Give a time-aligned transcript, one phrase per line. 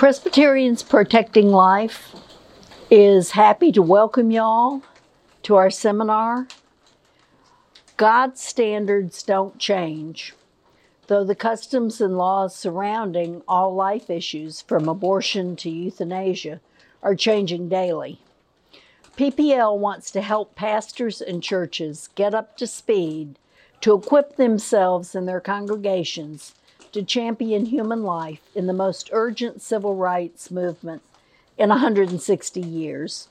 [0.00, 2.14] Presbyterians Protecting Life
[2.90, 4.82] is happy to welcome y'all
[5.42, 6.48] to our seminar.
[7.98, 10.32] God's standards don't change,
[11.08, 16.62] though the customs and laws surrounding all life issues, from abortion to euthanasia,
[17.02, 18.22] are changing daily.
[19.18, 23.38] PPL wants to help pastors and churches get up to speed
[23.82, 26.54] to equip themselves and their congregations
[26.92, 31.02] to champion human life in the most urgent civil rights movement
[31.56, 33.28] in 160 years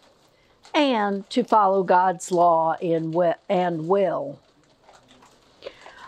[0.73, 3.13] and to follow God's law and
[3.87, 4.39] will.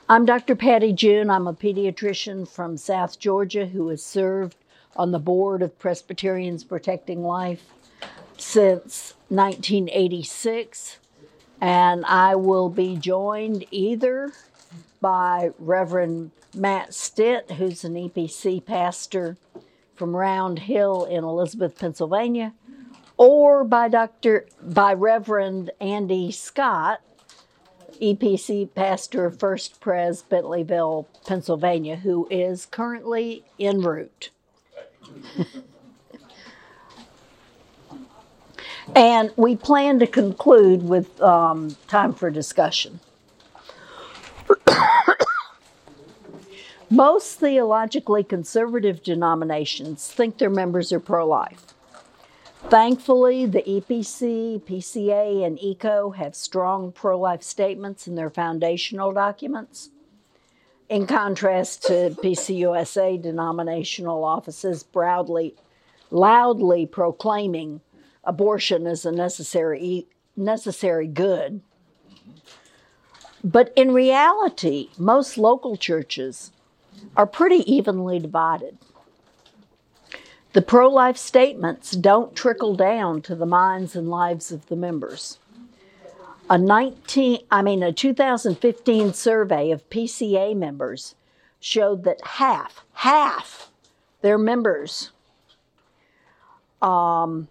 [0.07, 0.55] I'm Dr.
[0.55, 1.29] Patty June.
[1.29, 4.57] I'm a pediatrician from South Georgia who has served
[4.95, 7.63] on the board of Presbyterians Protecting Life
[8.37, 10.97] since 1986.
[11.61, 14.33] And I will be joined either
[14.99, 19.37] by Reverend Matt Stitt, who's an EPC pastor
[19.95, 22.53] from Round Hill in Elizabeth, Pennsylvania,
[23.17, 24.47] or by Dr.
[24.61, 27.01] by Reverend Andy Scott,
[28.01, 34.31] EPC pastor of First Pres Bentleyville, Pennsylvania, who is currently en route.
[38.95, 42.99] and we plan to conclude with um, time for discussion.
[46.89, 51.73] Most theologically conservative denominations think their members are pro life.
[52.69, 59.89] Thankfully, the EPC, PCA, and ECO have strong pro life statements in their foundational documents.
[60.89, 65.55] In contrast to PCUSA denominational offices proudly,
[66.09, 67.79] loudly proclaiming
[68.25, 71.61] abortion as a necessary, necessary good.
[73.43, 76.51] But in reality, most local churches
[77.15, 78.77] are pretty evenly divided.
[80.53, 85.39] The pro life statements don't trickle down to the minds and lives of the members.
[86.49, 91.15] A 19 I mean a 2015 survey of PCA members
[91.61, 93.69] showed that half half
[94.21, 95.11] their members
[96.81, 97.47] um,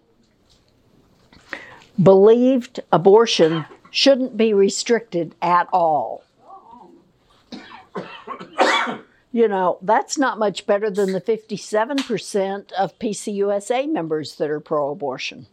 [2.01, 6.23] believed abortion shouldn't be restricted at all
[9.31, 14.91] you know, that's not much better than the 57% of PCUSA members that are pro
[14.91, 15.47] abortion.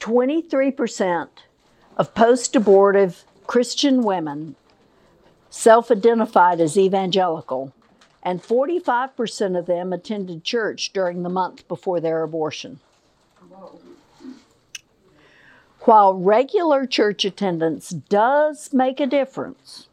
[0.00, 1.28] 23%
[1.96, 4.56] of post abortive Christian women
[5.48, 7.72] self identified as evangelical,
[8.22, 12.80] and 45% of them attended church during the month before their abortion.
[15.84, 19.88] While regular church attendance does make a difference,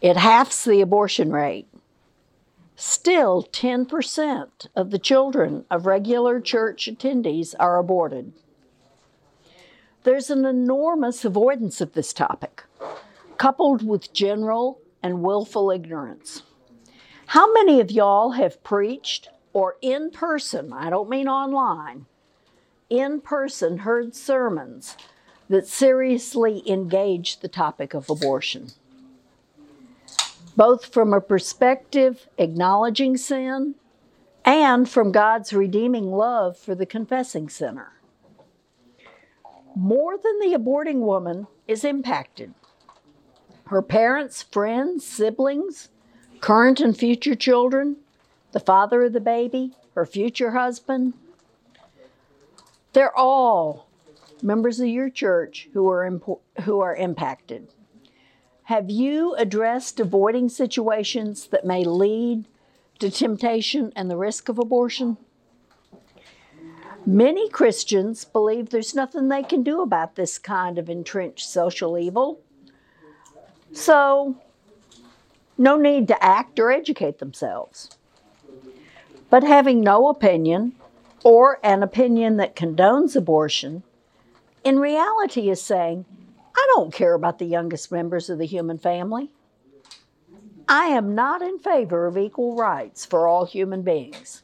[0.00, 1.68] it halves the abortion rate.
[2.74, 8.32] Still, 10% of the children of regular church attendees are aborted.
[10.02, 12.64] There's an enormous avoidance of this topic,
[13.36, 16.42] coupled with general and willful ignorance.
[17.26, 22.06] How many of y'all have preached or in person, I don't mean online,
[22.90, 24.96] in person heard sermons
[25.48, 28.70] that seriously engaged the topic of abortion?
[30.58, 33.76] both from a perspective acknowledging sin
[34.44, 37.92] and from God's redeeming love for the confessing sinner.
[39.76, 42.54] More than the aborting woman is impacted.
[43.66, 45.90] Her parents, friends, siblings,
[46.40, 47.98] current and future children,
[48.50, 51.14] the father of the baby, her future husband,
[52.92, 53.88] they're all
[54.42, 57.68] members of your church who are, impo- who are impacted.
[58.64, 62.44] Have you addressed avoiding situations that may lead
[62.98, 65.16] to temptation and the risk of abortion?
[67.06, 72.40] Many Christians believe there's nothing they can do about this kind of entrenched social evil.
[73.72, 74.36] So,
[75.56, 77.96] no need to act or educate themselves.
[79.30, 80.74] But having no opinion
[81.24, 83.82] or an opinion that condones abortion,
[84.64, 86.04] in reality is saying,
[86.56, 89.30] I don't care about the youngest members of the human family.
[90.68, 94.42] I am not in favor of equal rights for all human beings.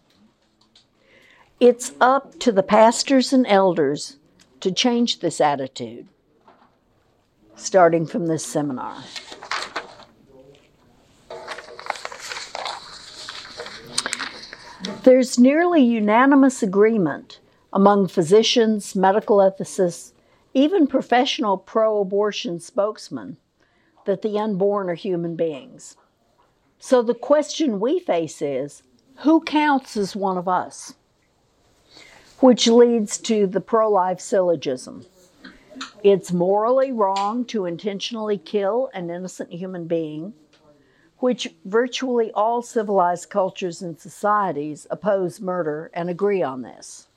[1.61, 4.17] It's up to the pastors and elders
[4.61, 6.09] to change this attitude,
[7.57, 9.05] starting from this seminar.
[15.05, 17.39] There's nearly unanimous agreement
[17.75, 20.13] among physicians, medical ethicists,
[20.55, 23.37] even professional pro abortion spokesmen,
[24.07, 25.99] that the unborn are human beings.
[26.79, 28.83] So the question we face is
[29.17, 30.95] who counts as one of us?
[32.41, 35.05] Which leads to the pro life syllogism.
[36.03, 40.33] It's morally wrong to intentionally kill an innocent human being,
[41.25, 47.09] which virtually all civilized cultures and societies oppose murder and agree on this.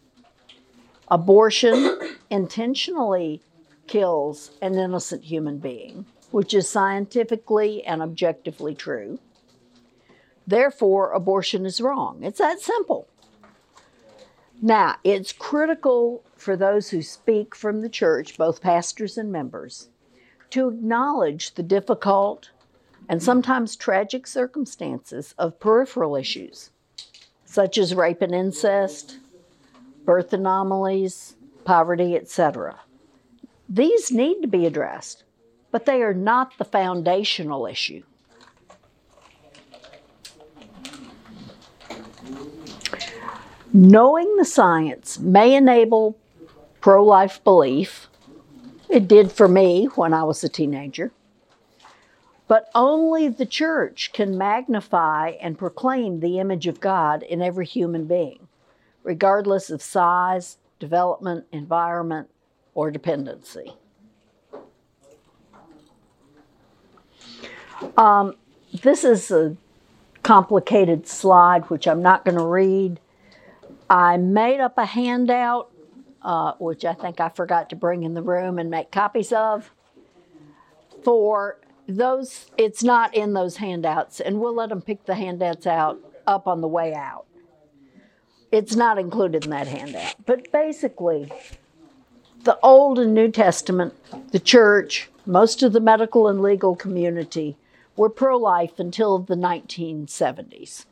[1.09, 1.99] Abortion
[2.29, 3.41] intentionally
[3.85, 9.19] kills an innocent human being, which is scientifically and objectively true.
[10.47, 12.23] Therefore, abortion is wrong.
[12.23, 13.09] It's that simple.
[14.61, 19.89] Now, it's critical for those who speak from the church, both pastors and members,
[20.51, 22.51] to acknowledge the difficult
[23.09, 26.71] and sometimes tragic circumstances of peripheral issues,
[27.45, 29.19] such as rape and incest,
[30.05, 32.79] birth anomalies, poverty, etc.
[33.69, 35.23] These need to be addressed,
[35.71, 38.03] but they are not the foundational issue.
[43.73, 46.17] Knowing the science may enable
[46.81, 48.07] pro life belief.
[48.89, 51.11] It did for me when I was a teenager.
[52.47, 58.05] But only the church can magnify and proclaim the image of God in every human
[58.05, 58.47] being,
[59.03, 62.29] regardless of size, development, environment,
[62.73, 63.73] or dependency.
[67.97, 68.35] Um,
[68.81, 69.57] this is a
[70.23, 72.99] complicated slide, which I'm not going to read.
[73.89, 75.71] I made up a handout,
[76.21, 79.71] uh, which I think I forgot to bring in the room and make copies of.
[81.03, 85.99] For those, it's not in those handouts, and we'll let them pick the handouts out
[86.25, 87.25] up on the way out.
[88.51, 90.15] It's not included in that handout.
[90.25, 91.31] But basically,
[92.43, 93.93] the Old and New Testament,
[94.31, 97.57] the church, most of the medical and legal community
[97.95, 100.85] were pro life until the 1970s.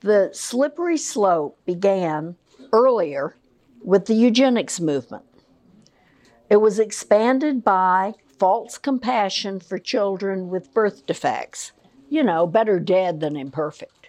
[0.00, 2.36] The slippery slope began
[2.72, 3.34] earlier
[3.82, 5.24] with the eugenics movement.
[6.48, 11.72] It was expanded by false compassion for children with birth defects.
[12.08, 14.08] You know, better dead than imperfect.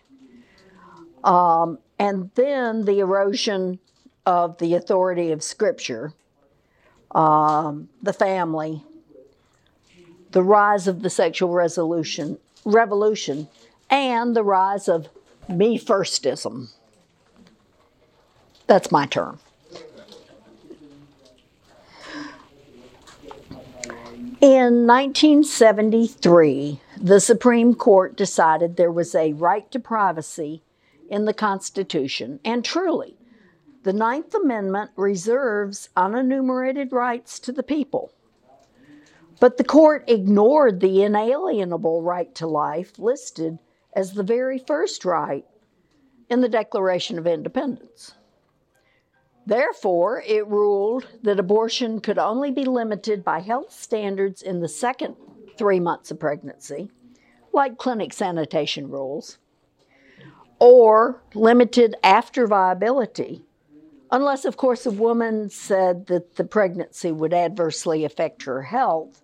[1.24, 3.80] Um, and then the erosion
[4.26, 6.14] of the authority of Scripture,
[7.12, 8.84] um, the family,
[10.32, 13.48] the rise of the sexual resolution, revolution,
[13.90, 15.10] and the rise of
[15.50, 16.70] me firstism.
[18.68, 19.40] That's my term.
[24.42, 30.64] In 1973, the Supreme Court decided there was a right to privacy
[31.10, 33.18] in the Constitution, and truly,
[33.84, 38.14] the Ninth Amendment reserves unenumerated rights to the people.
[39.42, 43.60] But the court ignored the inalienable right to life listed
[43.92, 45.46] as the very first right
[46.30, 48.14] in the Declaration of Independence.
[49.50, 55.16] Therefore, it ruled that abortion could only be limited by health standards in the second
[55.58, 56.92] three months of pregnancy,
[57.52, 59.40] like clinic sanitation rules,
[60.60, 63.42] or limited after viability,
[64.12, 69.24] unless, of course, a woman said that the pregnancy would adversely affect her health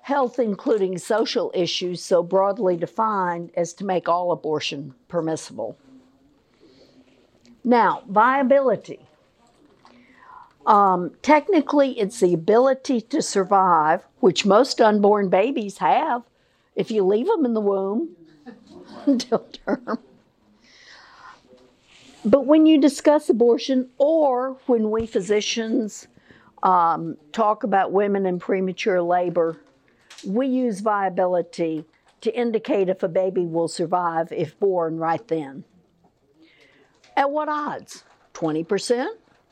[0.00, 5.76] health including social issues so broadly defined as to make all abortion permissible.
[7.64, 9.05] Now, viability.
[10.66, 16.24] Um, technically, it's the ability to survive, which most unborn babies have
[16.74, 18.10] if you leave them in the womb
[19.06, 19.98] until term.
[22.24, 26.08] But when you discuss abortion, or when we physicians
[26.64, 29.60] um, talk about women in premature labor,
[30.26, 31.84] we use viability
[32.22, 35.62] to indicate if a baby will survive if born right then.
[37.16, 38.02] At what odds?
[38.34, 39.06] 20%,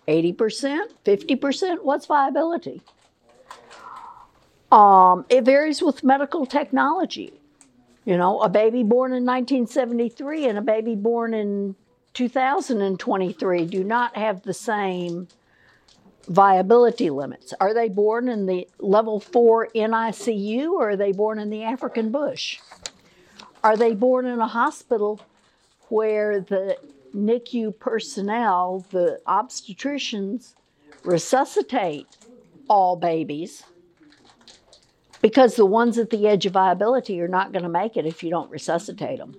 [0.07, 1.85] 80%, 50%?
[1.85, 2.83] What's viability?
[4.71, 7.33] Um, it varies with medical technology.
[8.05, 11.75] You know, a baby born in 1973 and a baby born in
[12.13, 15.29] 2023 do not have the same
[16.29, 17.55] viability limits.
[17.61, 22.11] Are they born in the level four NICU or are they born in the African
[22.11, 22.59] bush?
[23.63, 25.21] Are they born in a hospital
[25.89, 26.77] where the
[27.15, 30.55] NICU personnel, the obstetricians,
[31.05, 32.17] resuscitate
[32.69, 33.65] all babies?
[35.21, 38.23] Because the ones at the edge of viability are not going to make it if
[38.23, 39.35] you don't resuscitate them.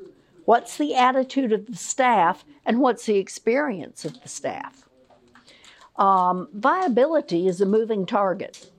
[0.45, 4.87] What's the attitude of the staff and what's the experience of the staff?
[5.97, 8.69] Um, viability is a moving target.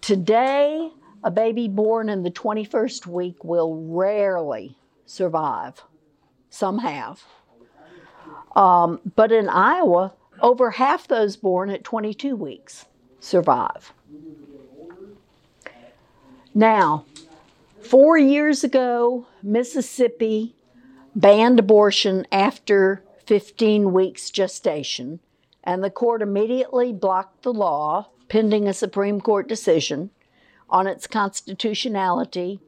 [0.00, 0.90] Today,
[1.22, 5.82] a baby born in the 21st week will rarely survive.
[6.48, 7.22] Some have.
[8.56, 12.86] Um, but in Iowa, over half those born at 22 weeks
[13.20, 13.92] survive.
[16.54, 17.04] Now,
[17.80, 20.54] four years ago, Mississippi
[21.14, 25.20] banned abortion after 15 weeks gestation,
[25.62, 30.10] and the court immediately blocked the law pending a Supreme Court decision
[30.68, 32.60] on its constitutionality,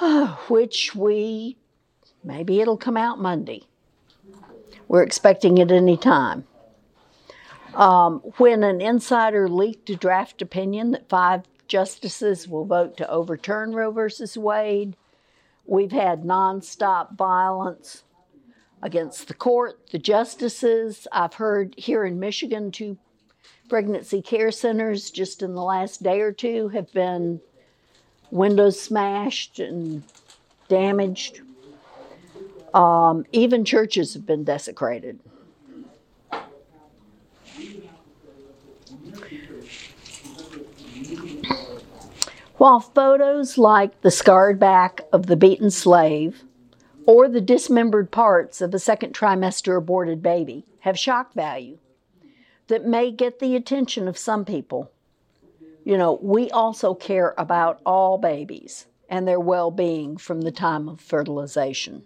[0.48, 1.56] which we
[2.24, 3.67] maybe it'll come out Monday.
[4.88, 6.44] We're expecting it any time.
[7.74, 13.74] Um, when an insider leaked a draft opinion that five justices will vote to overturn
[13.74, 14.96] Roe versus Wade,
[15.66, 18.02] we've had nonstop violence
[18.82, 21.06] against the court, the justices.
[21.12, 22.96] I've heard here in Michigan, two
[23.68, 27.40] pregnancy care centers just in the last day or two have been
[28.30, 30.02] windows smashed and
[30.68, 31.42] damaged.
[32.74, 35.20] Um, even churches have been desecrated.
[42.58, 46.42] While photos like the scarred back of the beaten slave
[47.06, 51.78] or the dismembered parts of a second trimester aborted baby have shock value
[52.66, 54.90] that may get the attention of some people,
[55.84, 60.88] you know, we also care about all babies and their well being from the time
[60.88, 62.02] of fertilization.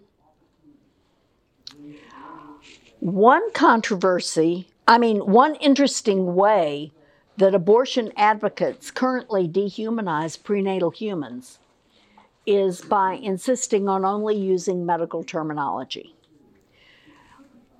[3.03, 6.93] One controversy, I mean, one interesting way
[7.35, 11.59] that abortion advocates currently dehumanize prenatal humans
[12.45, 16.15] is by insisting on only using medical terminology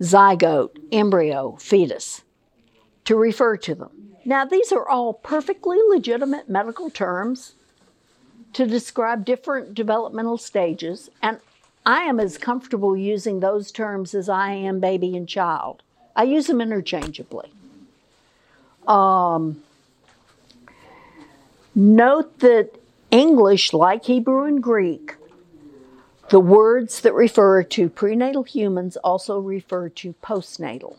[0.02, 2.24] zygote, embryo, fetus
[3.06, 4.16] to refer to them.
[4.26, 7.56] Now, these are all perfectly legitimate medical terms
[8.52, 11.40] to describe different developmental stages, and
[11.86, 15.84] I am as comfortable using those terms as I am baby and child.
[16.16, 17.52] I use them interchangeably.
[18.88, 19.64] Um,
[21.76, 22.72] note that
[23.12, 25.16] English, like Hebrew and Greek,
[26.30, 30.98] the words that refer to prenatal humans also refer to postnatal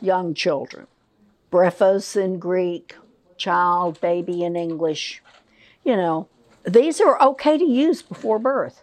[0.00, 0.86] young children.
[1.50, 2.94] Brephos in Greek,
[3.36, 5.22] child, baby in English.
[5.84, 6.28] You know,
[6.64, 8.82] these are okay to use before birth.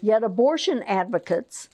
[0.00, 1.68] Yet abortion advocates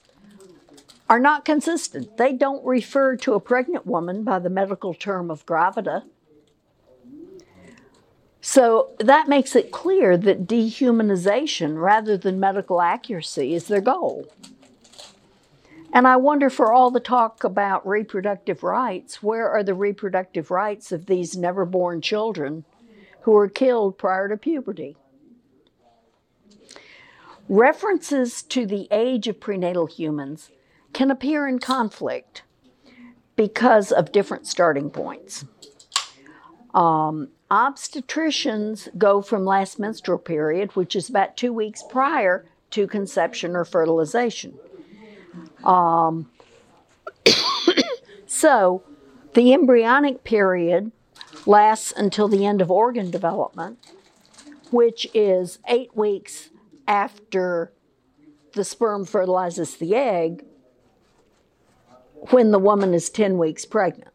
[1.08, 2.16] are not consistent.
[2.16, 6.04] They don't refer to a pregnant woman by the medical term of gravida.
[8.40, 14.28] So that makes it clear that dehumanization rather than medical accuracy is their goal.
[15.92, 20.92] And I wonder for all the talk about reproductive rights, where are the reproductive rights
[20.92, 22.64] of these never born children
[23.22, 24.96] who were killed prior to puberty?
[27.48, 30.50] References to the age of prenatal humans
[30.92, 32.42] can appear in conflict
[33.36, 35.44] because of different starting points.
[36.74, 43.54] Um, obstetricians go from last menstrual period, which is about two weeks prior to conception
[43.54, 44.58] or fertilization.
[45.62, 46.28] Um,
[48.26, 48.82] so
[49.34, 50.90] the embryonic period
[51.46, 53.78] lasts until the end of organ development,
[54.70, 56.50] which is eight weeks
[56.86, 57.72] after
[58.52, 60.44] the sperm fertilizes the egg
[62.30, 64.10] when the woman is 10 weeks pregnant.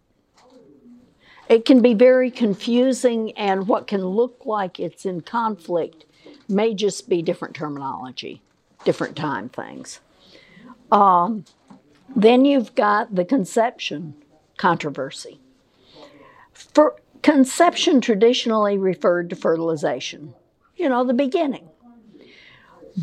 [1.48, 6.06] It can be very confusing, and what can look like it's in conflict
[6.48, 8.42] may just be different terminology,
[8.86, 10.00] different time things.
[10.92, 11.46] Um,
[12.16, 14.16] then you've got the conception
[14.58, 15.40] controversy.
[16.54, 20.34] For conception traditionally referred to fertilization,
[20.76, 21.71] you know, the beginning.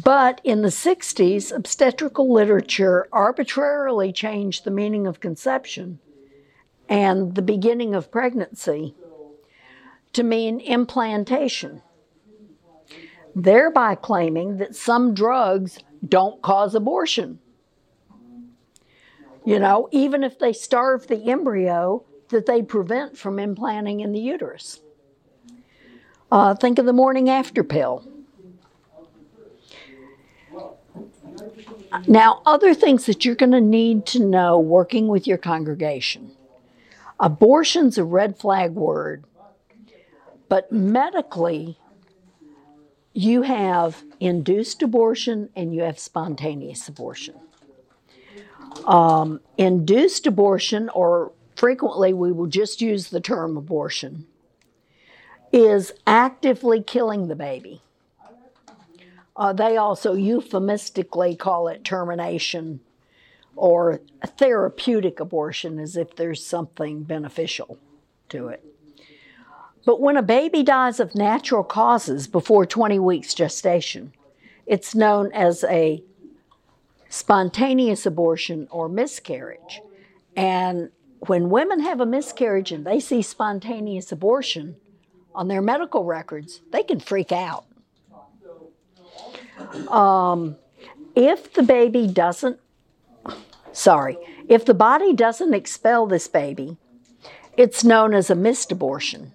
[0.04, 5.98] But in the 60s, obstetrical literature arbitrarily changed the meaning of conception
[6.88, 8.94] and the beginning of pregnancy
[10.12, 11.82] to mean implantation,
[13.34, 17.38] thereby claiming that some drugs don't cause abortion.
[19.44, 24.20] You know, even if they starve the embryo, that they prevent from implanting in the
[24.20, 24.80] uterus.
[26.30, 28.06] Uh, think of the morning after pill.
[32.06, 36.32] Now, other things that you're going to need to know working with your congregation.
[37.20, 39.24] Abortion's a red flag word,
[40.48, 41.78] but medically,
[43.12, 47.34] you have induced abortion and you have spontaneous abortion.
[48.86, 54.26] Um, induced abortion, or frequently we will just use the term abortion,
[55.52, 57.82] is actively killing the baby.
[59.38, 62.80] Uh, they also euphemistically call it termination
[63.54, 64.00] or
[64.36, 67.78] therapeutic abortion as if there's something beneficial
[68.28, 68.64] to it.
[69.86, 74.12] But when a baby dies of natural causes before 20 weeks gestation,
[74.66, 76.02] it's known as a
[77.08, 79.80] spontaneous abortion or miscarriage.
[80.36, 80.90] And
[81.20, 84.76] when women have a miscarriage and they see spontaneous abortion
[85.34, 87.64] on their medical records, they can freak out.
[89.88, 90.56] Um,
[91.14, 92.60] if the baby doesn't,
[93.72, 96.76] sorry, if the body doesn't expel this baby,
[97.56, 99.32] it's known as a missed abortion.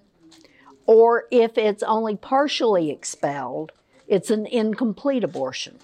[0.85, 3.71] Or if it's only partially expelled,
[4.07, 5.79] it's an incomplete abortion.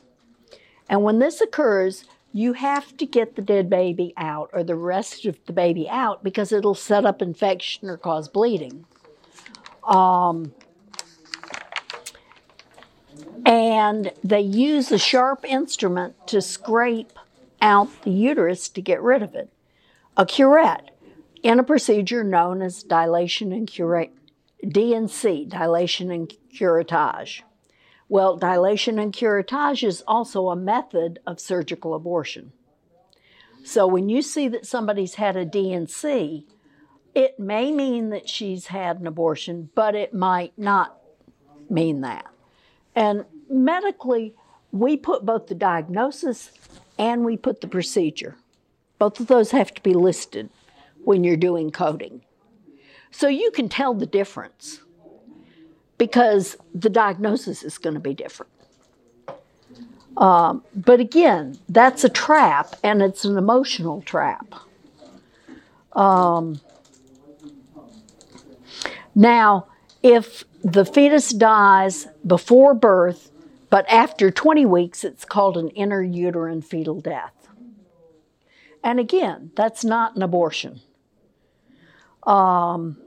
[0.90, 5.26] And when this occurs, you have to get the dead baby out or the rest
[5.26, 8.86] of the baby out because it'll set up infection or cause bleeding.
[9.84, 10.54] Um,
[13.46, 17.14] and they use a sharp instrument to scrape
[17.62, 19.52] out the uterus to get rid of it.
[20.18, 20.92] A curette
[21.44, 24.12] in a procedure known as dilation and curette,
[24.64, 27.42] DNC, dilation and curettage.
[28.08, 32.52] Well, dilation and curettage is also a method of surgical abortion.
[33.64, 36.46] So when you see that somebody's had a DNC,
[37.14, 40.98] it may mean that she's had an abortion, but it might not
[41.70, 42.26] mean that.
[42.96, 44.34] And medically,
[44.72, 46.52] we put both the diagnosis
[46.98, 48.36] and we put the procedure.
[48.98, 50.50] Both of those have to be listed
[51.04, 52.22] when you're doing coding.
[53.12, 54.82] So you can tell the difference
[55.98, 58.52] because the diagnosis is going to be different.
[60.18, 64.54] Um, but again, that's a trap, and it's an emotional trap.
[65.94, 66.60] Um,
[69.16, 69.68] now,
[70.04, 73.32] if the fetus dies before birth,
[73.70, 77.34] but after 20 weeks, it's called an intrauterine fetal death.
[78.84, 80.82] And again, that's not an abortion.
[82.24, 82.98] Um,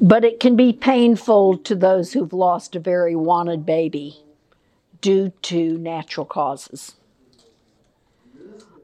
[0.00, 4.22] but it can be painful to those who've lost a very wanted baby
[5.00, 6.94] due to natural causes.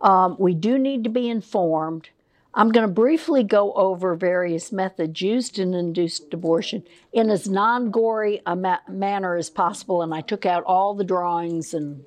[0.00, 2.10] Um, we do need to be informed.
[2.56, 7.90] I'm going to briefly go over various methods used in induced abortion in as non
[7.90, 12.04] gory a ma- manner as possible, and I took out all the drawings and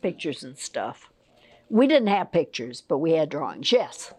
[0.00, 1.10] pictures and stuff.
[1.68, 3.72] We didn't have pictures, but we had drawings.
[3.72, 4.14] Yes.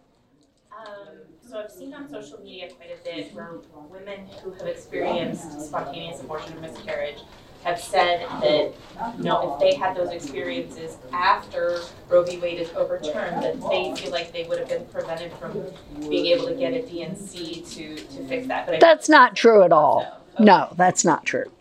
[0.78, 1.08] Um,
[1.48, 3.54] so I've seen on social media quite a bit where
[3.90, 7.20] women who have experienced spontaneous abortion or miscarriage
[7.64, 8.74] have said that,
[9.18, 12.38] you know, if they had those experiences after Roe v.
[12.38, 15.64] Wade is overturned, that they feel like they would have been prevented from
[16.10, 18.66] being able to get a DNC to, to fix that.
[18.66, 20.06] But I that's not true at all.
[20.36, 20.44] Okay.
[20.46, 21.52] No, that's not true.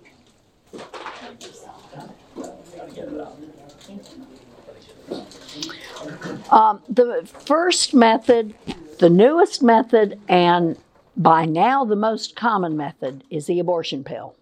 [6.50, 8.54] Um, the first method
[8.98, 10.76] the newest method, and
[11.16, 14.34] by now the most common method, is the abortion pill.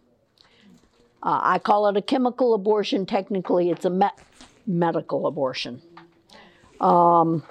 [1.26, 3.04] Uh, I call it a chemical abortion.
[3.04, 4.06] Technically, it's a me-
[4.64, 5.82] medical abortion.
[6.80, 7.42] Um,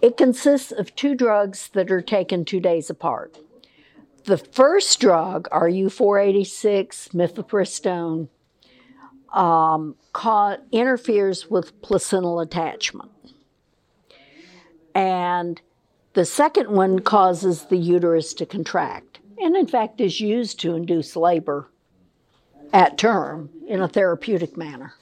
[0.00, 3.36] it consists of two drugs that are taken two days apart.
[4.24, 8.28] The first drug, RU486, mifepristone,
[9.34, 13.10] um, ca- interferes with placental attachment.
[14.94, 15.60] And
[16.14, 21.14] the second one causes the uterus to contract, and in fact is used to induce
[21.14, 21.68] labor
[22.72, 24.94] at term in a therapeutic manner.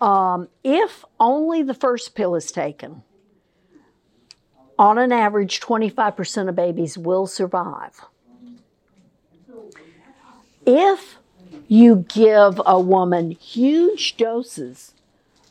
[0.00, 3.02] Um, if only the first pill is taken,
[4.78, 8.04] on an average, 25% of babies will survive.
[10.66, 11.16] If
[11.68, 14.92] you give a woman huge doses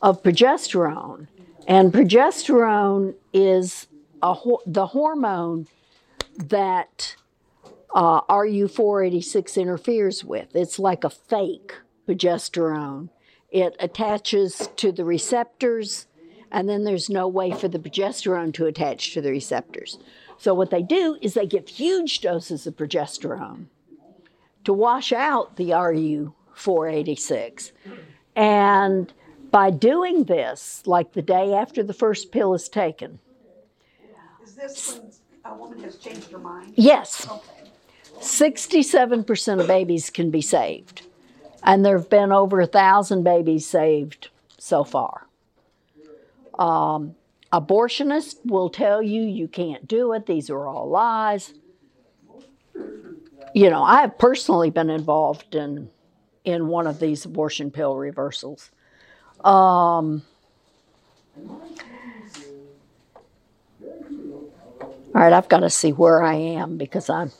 [0.02, 1.28] of progesterone,
[1.68, 3.88] and progesterone is
[4.22, 4.36] a,
[4.68, 5.68] the hormone
[6.38, 7.15] that
[7.96, 10.56] uh, RU486 interferes with.
[10.56, 11.74] It's like a fake
[12.08, 13.10] progesterone.
[13.50, 16.06] It attaches to the receptors,
[16.52, 19.98] and then there's no way for the progesterone to attach to the receptors.
[20.38, 23.68] So, what they do is they give huge doses of progesterone
[24.66, 27.72] to wash out the RU486.
[28.36, 29.14] And
[29.52, 33.20] by doing this, like the day after the first pill is taken,
[34.56, 35.12] this when
[35.46, 36.74] a woman has changed her mind?
[36.76, 37.28] Yes.
[37.30, 37.65] Okay.
[38.20, 41.04] 67% of babies can be saved.
[41.64, 45.28] And there have been over a thousand babies saved so far.
[46.58, 47.16] Um,
[47.52, 51.54] abortionists will tell you you can't do it, these are all lies.
[53.54, 55.90] you know, I have personally been involved in
[56.46, 58.70] in one of these abortion pill reversals.
[59.44, 60.22] Um,
[65.14, 67.32] all right, I've got to see where I am because I'm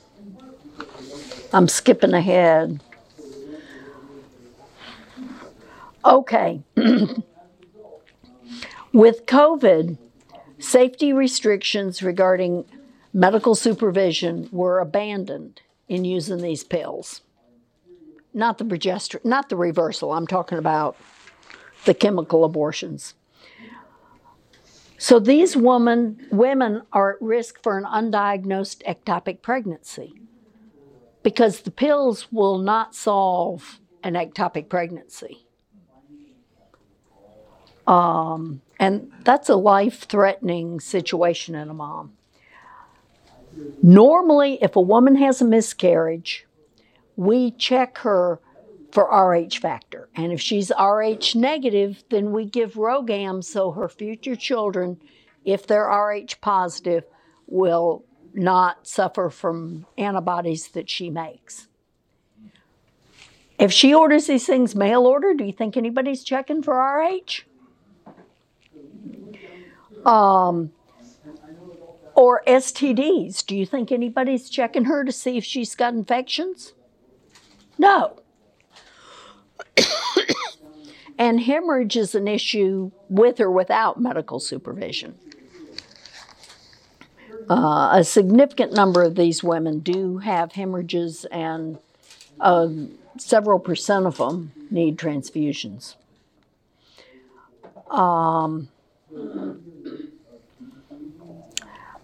[1.52, 2.80] I'm skipping ahead.
[6.04, 6.62] Okay.
[8.92, 9.98] With COVID,
[10.58, 12.64] safety restrictions regarding
[13.12, 17.22] medical supervision were abandoned in using these pills.
[18.34, 20.12] Not the progesterone, not the reversal.
[20.12, 20.96] I'm talking about
[21.84, 23.14] the chemical abortions.
[24.98, 30.14] So these women women are at risk for an undiagnosed ectopic pregnancy
[31.26, 35.44] because the pills will not solve an ectopic pregnancy.
[37.84, 42.12] Um, and that's a life threatening situation in a mom.
[43.82, 46.46] Normally, if a woman has a miscarriage,
[47.16, 48.38] we check her
[48.92, 50.08] for RH factor.
[50.14, 55.00] And if she's RH negative, then we give RhoGAM so her future children,
[55.44, 57.02] if they're RH positive,
[57.48, 58.04] will
[58.36, 61.68] not suffer from antibodies that she makes.
[63.58, 67.44] If she orders these things mail order, do you think anybody's checking for RH?
[70.06, 70.72] Um,
[72.14, 73.44] or STDs.
[73.44, 76.74] Do you think anybody's checking her to see if she's got infections?
[77.78, 78.20] No.
[81.18, 85.18] and hemorrhage is an issue with or without medical supervision.
[87.48, 91.78] Uh, a significant number of these women do have hemorrhages, and
[92.40, 92.68] uh,
[93.18, 95.94] several percent of them need transfusions.
[97.88, 98.68] Um,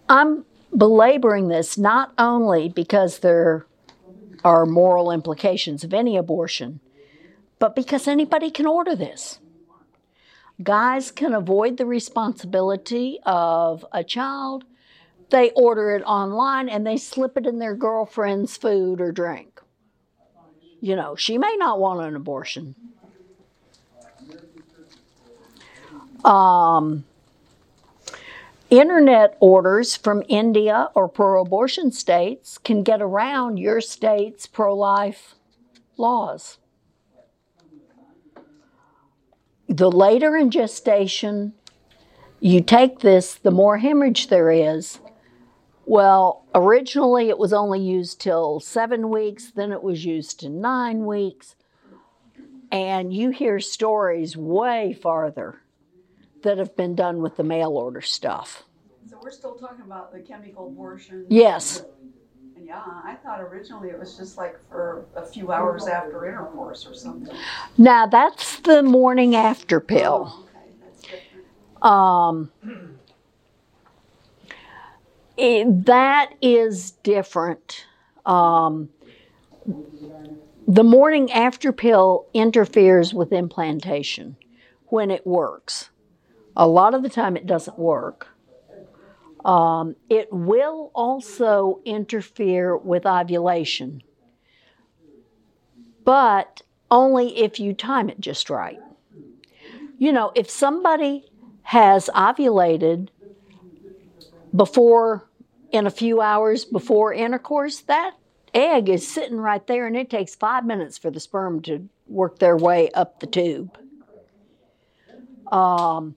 [0.09, 0.45] I'm
[0.77, 3.67] belaboring this not only because there
[4.45, 6.81] are moral implications of any abortion,
[7.59, 9.39] but because anybody can order this.
[10.63, 14.65] Guys can avoid the responsibility of a child.
[15.33, 19.62] They order it online and they slip it in their girlfriend's food or drink.
[20.83, 22.75] You know, she may not want an abortion.
[26.23, 27.05] Um,
[28.68, 35.37] internet orders from India or pro abortion states can get around your state's pro life
[35.97, 36.59] laws.
[39.66, 41.55] The later in gestation
[42.38, 44.99] you take this, the more hemorrhage there is.
[45.85, 51.05] Well, originally it was only used till seven weeks, then it was used to nine
[51.07, 51.57] weeks.
[52.71, 55.61] And you hear stories way farther
[56.42, 58.64] that have been done with the mail order stuff.
[59.09, 61.27] So we're still talking about the chemical abortion?
[61.29, 61.85] Yes.
[62.57, 66.87] And yeah, I thought originally it was just like for a few hours after intercourse
[66.87, 67.35] or something.
[67.77, 70.33] Now that's the morning after pill.
[70.33, 71.85] Oh, okay, that's different.
[71.85, 72.53] Um,
[75.37, 77.87] it- that is different.
[78.27, 78.90] Um,
[80.66, 84.37] the morning after pill interferes with implantation
[84.87, 85.90] when it works.
[86.57, 88.29] A lot of the time, it doesn't work.
[89.45, 94.03] Um, it will also interfere with ovulation,
[96.05, 98.79] but only if you time it just right.
[99.99, 101.25] You know, if somebody
[101.62, 103.09] has ovulated
[104.55, 105.29] before,
[105.71, 108.15] in a few hours before intercourse, that
[108.55, 112.38] egg is sitting right there and it takes five minutes for the sperm to work
[112.38, 113.79] their way up the tube.
[115.51, 116.17] Um,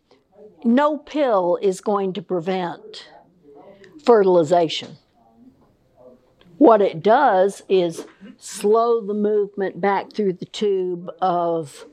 [0.63, 3.07] no pill is going to prevent
[4.03, 4.97] fertilization.
[6.57, 8.05] What it does is
[8.37, 11.85] slow the movement back through the tube of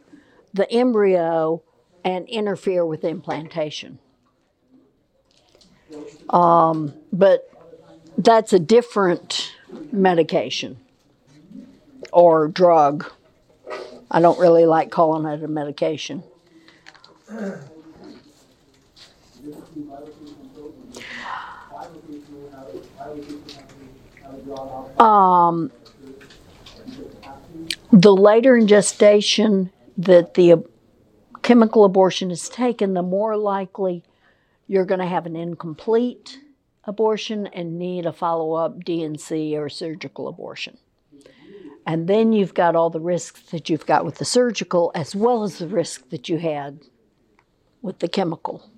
[0.54, 1.62] the embryo
[2.04, 3.98] and interfere with implantation.
[6.30, 7.48] Um, but
[8.18, 9.52] that's a different
[9.90, 10.78] medication
[12.12, 13.10] or drug.
[14.10, 16.22] I don't really like calling it a medication.
[24.98, 25.72] Um,
[27.90, 30.64] the later in gestation that the
[31.42, 34.02] chemical abortion is taken, the more likely
[34.66, 36.40] you're going to have an incomplete
[36.84, 40.78] abortion and need a follow up DNC or surgical abortion.
[41.86, 45.42] And then you've got all the risks that you've got with the surgical, as well
[45.42, 46.80] as the risk that you had
[47.82, 48.70] with the chemical,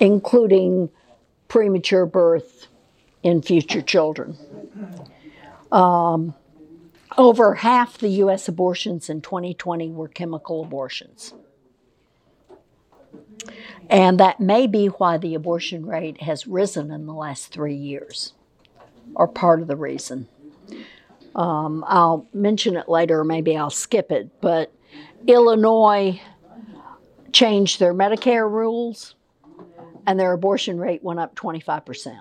[0.00, 0.88] including
[1.48, 2.68] premature birth,
[3.22, 4.36] in future children.
[5.70, 6.34] Um,
[7.16, 8.48] over half the U.S.
[8.48, 11.34] abortions in 2020 were chemical abortions.
[13.90, 18.34] And that may be why the abortion rate has risen in the last three years,
[19.14, 20.28] or part of the reason.
[21.34, 24.72] Um, I'll mention it later, or maybe I'll skip it, but
[25.26, 26.20] Illinois
[27.32, 29.14] changed their Medicare rules,
[30.06, 32.18] and their abortion rate went up 25%.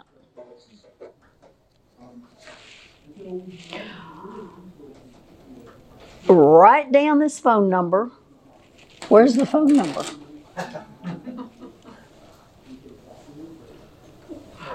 [6.27, 8.11] Write down this phone number.
[9.07, 10.05] Where's the phone number?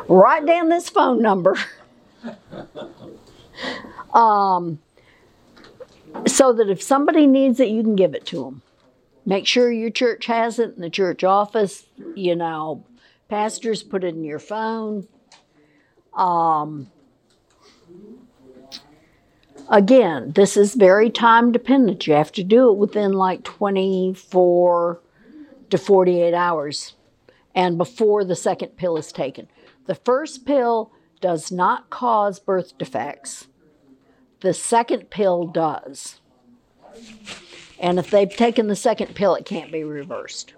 [0.08, 1.56] Write down this phone number.
[4.12, 4.78] um,
[6.26, 8.62] so that if somebody needs it, you can give it to them.
[9.24, 11.86] Make sure your church has it in the church office.
[12.14, 12.84] You know,
[13.28, 15.06] pastors put it in your phone.
[16.14, 16.90] Um,
[19.68, 22.06] again, this is very time dependent.
[22.06, 25.00] You have to do it within like 24
[25.72, 26.96] to 48 hours
[27.54, 29.48] and before the second pill is taken.
[29.86, 33.48] The first pill does not cause birth defects,
[34.40, 36.20] the second pill does.
[37.78, 40.52] And if they've taken the second pill, it can't be reversed.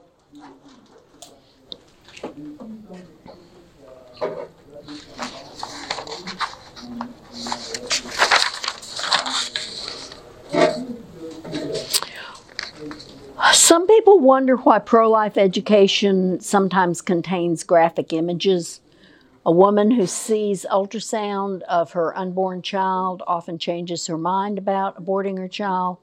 [13.75, 18.81] Some people wonder why pro life education sometimes contains graphic images.
[19.45, 25.39] A woman who sees ultrasound of her unborn child often changes her mind about aborting
[25.39, 25.99] her child.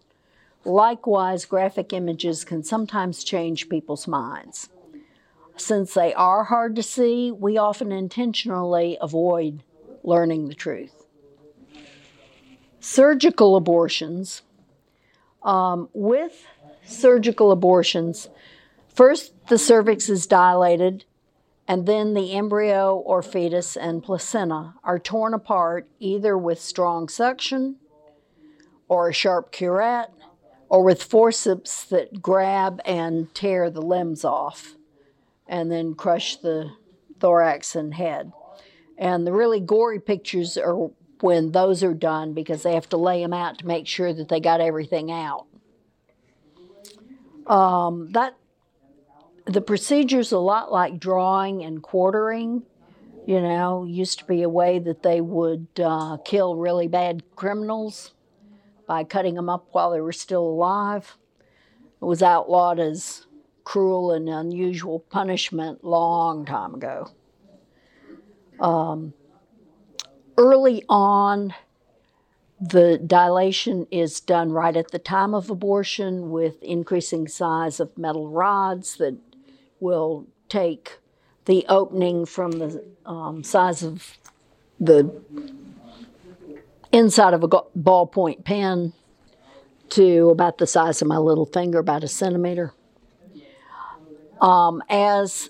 [0.66, 4.68] Likewise, graphic images can sometimes change people's minds.
[5.56, 9.64] Since they are hard to see, we often intentionally avoid
[10.04, 11.06] learning the truth.
[12.82, 14.42] Surgical abortions.
[15.42, 16.46] Um, with
[16.86, 18.30] surgical abortions,
[18.88, 21.06] first the cervix is dilated,
[21.68, 27.78] and then the embryo or fetus and placenta are torn apart either with strong suction
[28.88, 30.12] or a sharp curette
[30.68, 34.76] or with forceps that grab and tear the limbs off
[35.48, 36.72] and then crush the
[37.20, 38.32] thorax and head.
[38.98, 40.90] And the really gory pictures are
[41.22, 44.28] when those are done because they have to lay them out to make sure that
[44.30, 45.46] they got everything out.
[47.48, 48.36] Um, that
[49.46, 52.64] the procedure's a lot like drawing and quartering.
[53.28, 58.14] You know, used to be a way that they would uh, kill really bad criminals
[58.88, 61.18] by cutting them up while they were still alive.
[62.02, 63.28] It was outlawed as
[63.64, 67.12] cruel and unusual punishment long time ago.
[68.60, 69.14] Um,
[70.38, 71.54] early on,
[72.62, 78.30] the dilation is done right at the time of abortion with increasing size of metal
[78.30, 79.18] rods that
[79.80, 81.00] will take
[81.46, 84.16] the opening from the um, size of
[84.80, 85.12] the
[86.92, 88.94] inside of a ballpoint pen
[89.90, 92.74] to about the size of my little finger, about a centimeter.
[94.40, 95.50] Um, as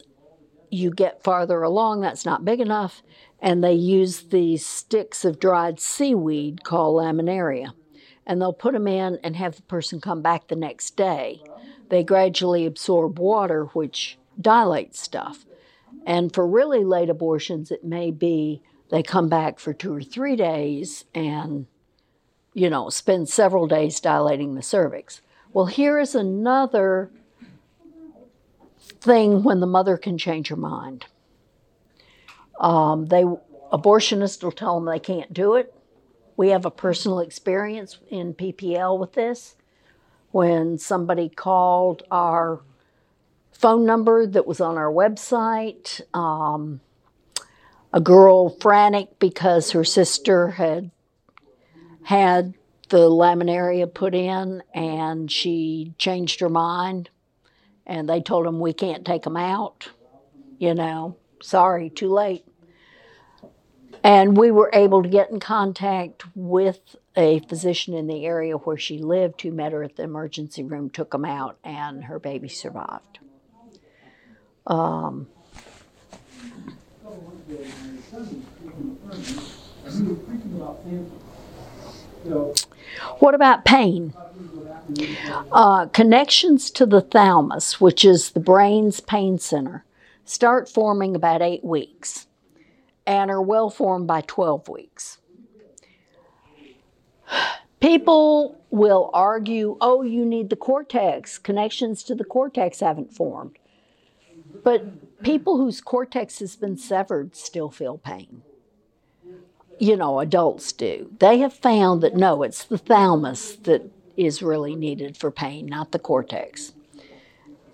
[0.69, 3.03] you get farther along, that's not big enough,
[3.41, 7.73] and they use these sticks of dried seaweed called laminaria.
[8.25, 11.41] And they'll put them in and have the person come back the next day.
[11.89, 15.45] They gradually absorb water, which dilates stuff.
[16.05, 20.35] And for really late abortions, it may be they come back for two or three
[20.35, 21.65] days and,
[22.53, 25.21] you know, spend several days dilating the cervix.
[25.51, 27.11] Well, here is another
[29.01, 31.05] thing when the mother can change her mind.
[32.61, 33.23] Um, they
[33.73, 35.73] abortionists will tell them they can't do it.
[36.37, 39.55] We have a personal experience in PPL with this.
[40.31, 42.61] When somebody called our
[43.51, 46.79] phone number that was on our website, um,
[47.91, 50.91] a girl frantic because her sister had
[52.03, 52.53] had
[52.89, 57.09] the laminaria put in and she changed her mind
[57.85, 59.89] and they told them we can't take them out
[60.57, 62.43] you know sorry too late
[64.03, 68.77] and we were able to get in contact with a physician in the area where
[68.77, 72.47] she lived who met her at the emergency room, took them out, and her baby
[72.47, 73.19] survived.
[74.65, 75.27] Um,
[83.19, 84.13] what about pain?
[85.51, 89.85] Uh, connections to the thalamus, which is the brain's pain center,
[90.25, 92.27] start forming about eight weeks
[93.11, 95.17] and are well formed by 12 weeks.
[97.81, 103.57] People will argue, oh, you need the cortex, connections to the cortex haven't formed.
[104.63, 108.43] But people whose cortex has been severed still feel pain.
[109.77, 111.11] You know, adults do.
[111.19, 115.91] They have found that no, it's the thalamus that is really needed for pain, not
[115.91, 116.71] the cortex.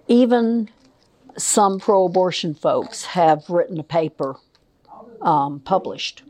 [0.07, 0.69] Even
[1.37, 4.37] some pro abortion folks have written a paper
[5.21, 6.23] um, published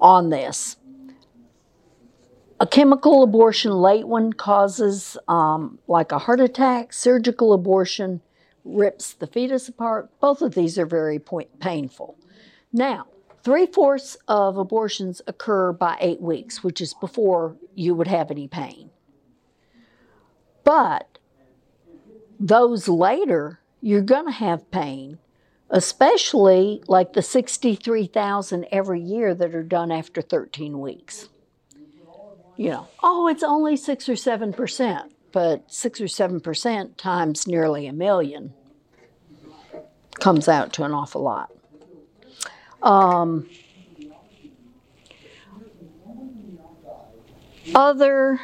[0.00, 0.76] on this.
[2.60, 6.92] A chemical abortion, late one, causes um, like a heart attack.
[6.92, 8.20] Surgical abortion
[8.64, 10.08] rips the fetus apart.
[10.20, 12.16] Both of these are very point- painful.
[12.72, 13.06] Now,
[13.42, 18.48] three fourths of abortions occur by eight weeks, which is before you would have any
[18.48, 18.90] pain.
[20.62, 21.18] But
[22.40, 25.18] those later, you're going to have pain,
[25.74, 31.28] especially like the 63,000 every year that are done after 13 weeks.
[32.56, 37.48] You know, oh, it's only six or seven percent, but six or seven percent times
[37.48, 38.54] nearly a million
[40.20, 41.50] comes out to an awful lot.
[42.80, 43.48] Um,
[47.74, 48.40] other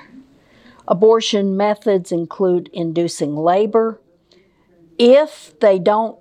[0.88, 4.00] abortion methods include inducing labor.
[4.98, 6.19] If they don't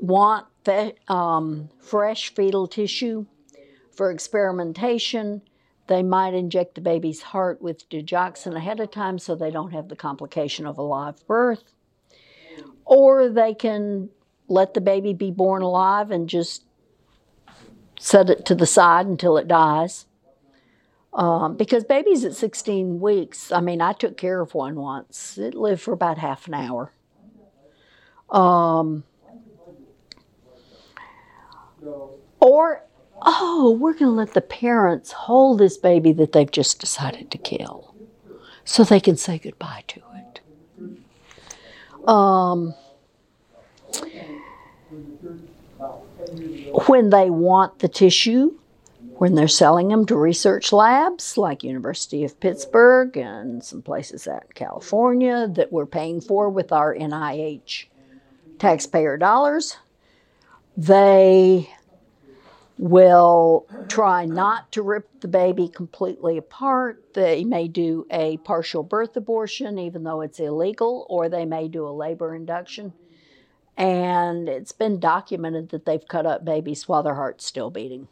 [0.00, 3.26] want fe- um, fresh fetal tissue
[3.92, 5.42] for experimentation,
[5.86, 9.88] they might inject the baby's heart with digoxin ahead of time so they don't have
[9.88, 11.74] the complication of a live birth.
[12.84, 14.08] Or they can
[14.48, 16.64] let the baby be born alive and just
[17.98, 20.06] set it to the side until it dies.
[21.12, 25.36] Um, because babies at 16 weeks, I mean, I took care of one once.
[25.36, 26.92] It lived for about half an hour.
[28.30, 29.04] Um,
[32.40, 32.84] or
[33.22, 37.38] oh, we're going to let the parents hold this baby that they've just decided to
[37.38, 37.94] kill
[38.64, 40.40] so they can say goodbye to it.
[42.08, 42.74] Um,
[46.86, 48.58] when they want the tissue,
[49.16, 54.44] when they're selling them to research labs like University of Pittsburgh and some places out
[54.44, 57.86] in California that we're paying for with our NIH
[58.58, 59.76] taxpayer dollars,
[60.80, 61.68] they
[62.78, 67.04] will try not to rip the baby completely apart.
[67.12, 71.86] They may do a partial birth abortion, even though it's illegal, or they may do
[71.86, 72.94] a labor induction.
[73.76, 78.08] And it's been documented that they've cut up babies while their heart's still beating.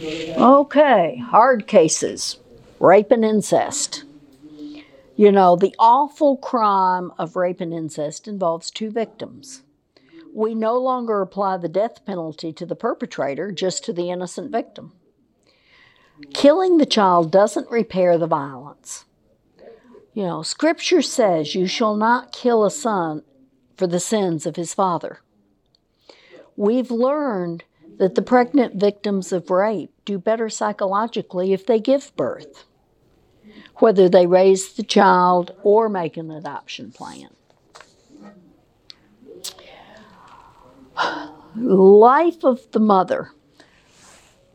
[0.00, 2.38] Okay, hard cases
[2.80, 4.05] rape and incest.
[5.16, 9.62] You know, the awful crime of rape and incest involves two victims.
[10.34, 14.92] We no longer apply the death penalty to the perpetrator, just to the innocent victim.
[16.34, 19.06] Killing the child doesn't repair the violence.
[20.12, 23.22] You know, scripture says, You shall not kill a son
[23.74, 25.20] for the sins of his father.
[26.56, 27.64] We've learned
[27.96, 32.65] that the pregnant victims of rape do better psychologically if they give birth
[33.76, 37.28] whether they raise the child or make an adoption plan.
[41.54, 43.32] Life of the mother.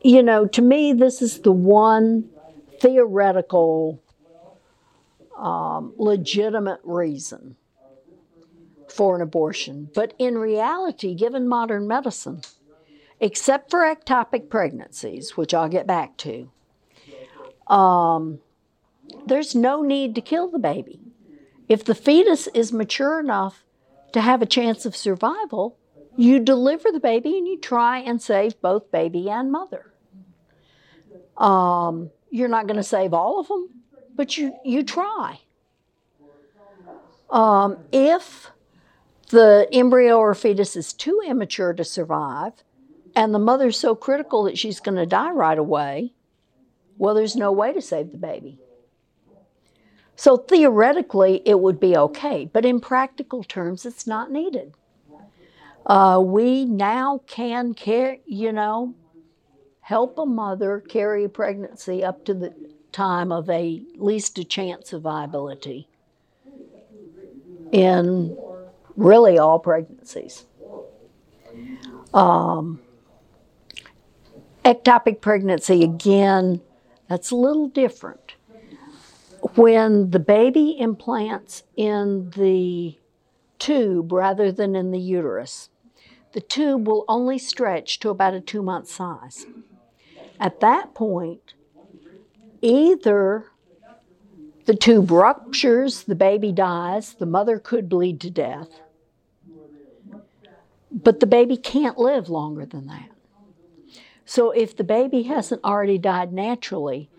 [0.02, 2.28] You know, to me, this is the one
[2.80, 4.02] theoretical,
[5.36, 7.56] um, legitimate reason
[8.88, 9.88] for an abortion.
[9.94, 12.42] But in reality, given modern medicine,
[13.20, 16.50] except for ectopic pregnancies, which I'll get back to,
[17.68, 18.40] um,
[19.26, 21.00] there's no need to kill the baby.
[21.68, 23.64] If the fetus is mature enough
[24.12, 25.78] to have a chance of survival,
[26.16, 29.92] you deliver the baby and you try and save both baby and mother.
[31.36, 33.70] Um, you're not going to save all of them,
[34.14, 35.40] but you, you try.
[37.30, 38.50] Um, if
[39.30, 42.52] the embryo or fetus is too immature to survive,
[43.16, 46.12] and the mother's so critical that she's going to die right away,
[46.98, 48.58] well, there's no way to save the baby.
[50.22, 54.72] So theoretically, it would be okay, but in practical terms, it's not needed.
[55.84, 58.94] Uh, we now can care, you know,
[59.80, 62.54] help a mother carry a pregnancy up to the
[62.92, 65.88] time of a least a chance of viability
[67.72, 68.38] in
[68.94, 70.46] really all pregnancies.
[72.14, 72.80] Um,
[74.64, 76.60] ectopic pregnancy, again,
[77.08, 78.36] that's a little different
[79.54, 82.98] when the baby implants in the
[83.58, 85.68] tube rather than in the uterus,
[86.32, 89.46] the tube will only stretch to about a two month size.
[90.40, 91.54] At that point,
[92.60, 93.46] either
[94.64, 98.80] the tube ruptures, the baby dies, the mother could bleed to death,
[100.90, 103.10] but the baby can't live longer than that.
[104.24, 107.10] So if the baby hasn't already died naturally,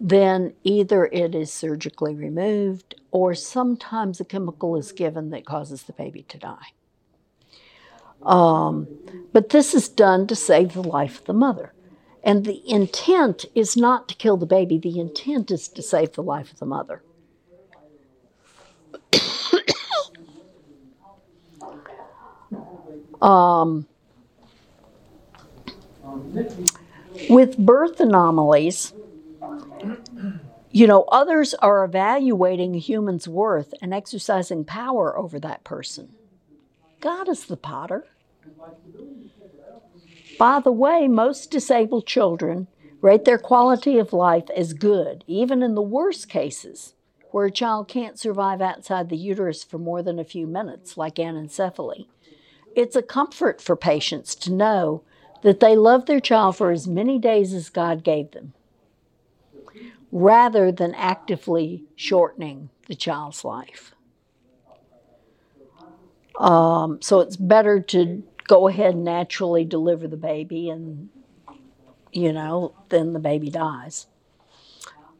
[0.00, 5.92] then either it is surgically removed or sometimes a chemical is given that causes the
[5.92, 6.72] baby to die.
[8.22, 8.88] Um,
[9.32, 11.72] but this is done to save the life of the mother.
[12.22, 16.22] And the intent is not to kill the baby, the intent is to save the
[16.22, 17.02] life of the mother.
[23.22, 23.86] um,
[27.30, 28.92] with birth anomalies,
[30.70, 36.14] you know, others are evaluating a human's worth and exercising power over that person.
[37.00, 38.06] God is the potter.
[40.38, 42.66] By the way, most disabled children
[43.00, 46.94] rate their quality of life as good, even in the worst cases,
[47.30, 51.16] where a child can't survive outside the uterus for more than a few minutes, like
[51.16, 52.06] anencephaly.
[52.74, 55.02] It's a comfort for patients to know
[55.42, 58.52] that they love their child for as many days as God gave them,
[60.12, 63.94] rather than actively shortening the child's life.
[66.38, 71.08] Um, so it's better to go ahead and naturally deliver the baby and,
[72.12, 74.06] you know, then the baby dies.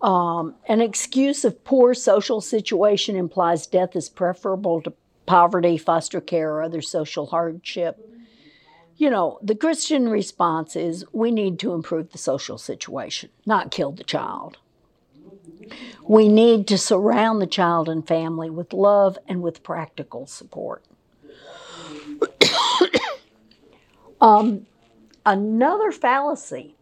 [0.02, 4.92] Um, an excuse of poor social situation implies death is preferable to
[5.24, 7.98] poverty, foster care, or other social hardship.
[8.96, 13.92] You know, the Christian response is we need to improve the social situation, not kill
[13.92, 14.58] the child.
[16.04, 20.84] We need to surround the child and family with love and with practical support.
[24.20, 24.66] um,
[25.24, 26.74] another fallacy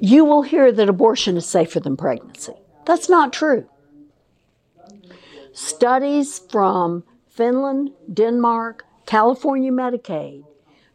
[0.00, 2.54] you will hear that abortion is safer than pregnancy.
[2.86, 3.68] That's not true.
[5.52, 10.44] Studies from Finland, Denmark, California Medicaid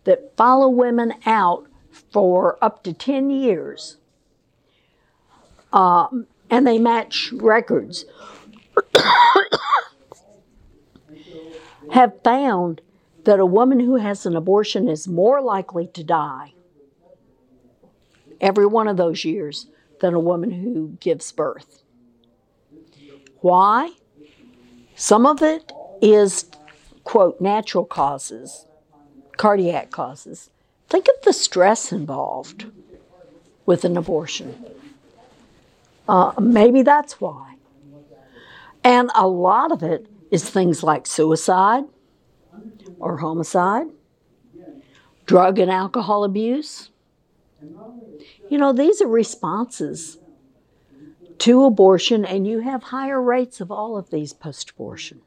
[0.05, 1.67] that follow women out
[2.11, 3.97] for up to 10 years
[5.73, 8.05] um, and they match records
[11.91, 12.81] have found
[13.23, 16.53] that a woman who has an abortion is more likely to die
[18.41, 19.67] every one of those years
[20.01, 21.81] than a woman who gives birth.
[23.39, 23.91] Why?
[24.95, 25.71] Some of it
[26.01, 26.45] is,
[27.03, 28.67] quote, natural causes,
[29.37, 30.49] cardiac causes.
[30.89, 32.65] Think of the stress involved
[33.65, 34.65] with an abortion.
[36.07, 37.55] Uh, maybe that's why.
[38.83, 41.85] And a lot of it is things like suicide
[42.99, 43.87] or homicide,
[45.25, 46.89] drug and alcohol abuse.
[48.49, 50.17] You know, these are responses
[51.39, 55.21] to abortion, and you have higher rates of all of these post abortion.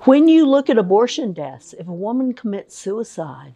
[0.00, 3.54] When you look at abortion deaths, if a woman commits suicide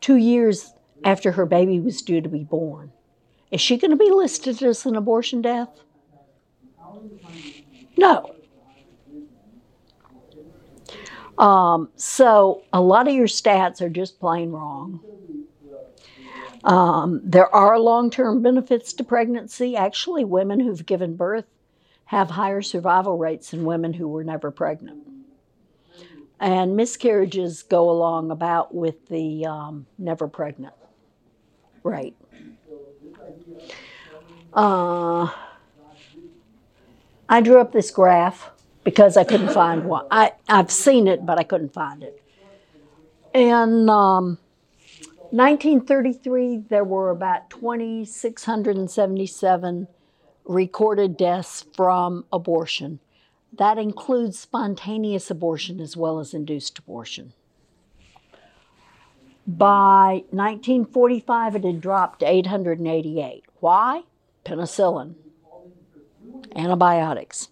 [0.00, 2.92] two years after her baby was due to be born,
[3.52, 5.68] is she going to be listed as an abortion death?
[7.98, 8.34] No.
[11.36, 15.00] Um, so a lot of your stats are just plain wrong.
[16.64, 19.76] Um, there are long term benefits to pregnancy.
[19.76, 21.46] Actually, women who've given birth
[22.06, 25.02] have higher survival rates than women who were never pregnant.
[26.40, 30.74] And miscarriages go along about with the um, never pregnant
[31.82, 32.16] rate.
[34.52, 35.30] Uh,
[37.28, 38.50] I drew up this graph
[38.84, 40.06] because I couldn't find one.
[40.10, 42.22] I, I've seen it, but I couldn't find it.
[43.32, 44.36] In um,
[45.30, 49.88] 1933, there were about 2,677
[50.44, 53.00] recorded deaths from abortion.
[53.56, 57.32] That includes spontaneous abortion as well as induced abortion.
[59.46, 63.44] By 1945, it had dropped to 888.
[63.60, 64.02] Why?
[64.44, 65.14] Penicillin,
[66.54, 67.48] antibiotics.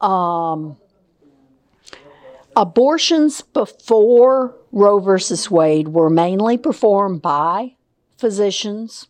[0.00, 0.76] Um,
[2.56, 7.76] abortions before Roe versus Wade were mainly performed by
[8.18, 9.08] physicians.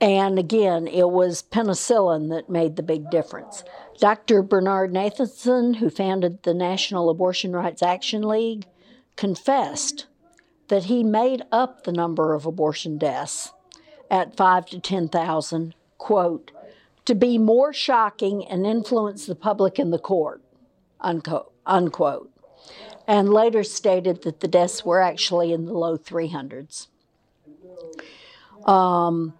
[0.00, 3.64] And again, it was penicillin that made the big difference.
[3.98, 4.42] Dr.
[4.42, 8.64] Bernard Nathanson, who founded the National Abortion Rights Action League,
[9.16, 10.06] confessed
[10.68, 13.52] that he made up the number of abortion deaths
[14.10, 16.50] at five to 10,000, quote,
[17.04, 20.42] to be more shocking and influence the public in the court,
[21.00, 22.30] unquote, unquote.
[23.06, 26.88] And later stated that the deaths were actually in the low 300s.
[28.66, 29.34] Um,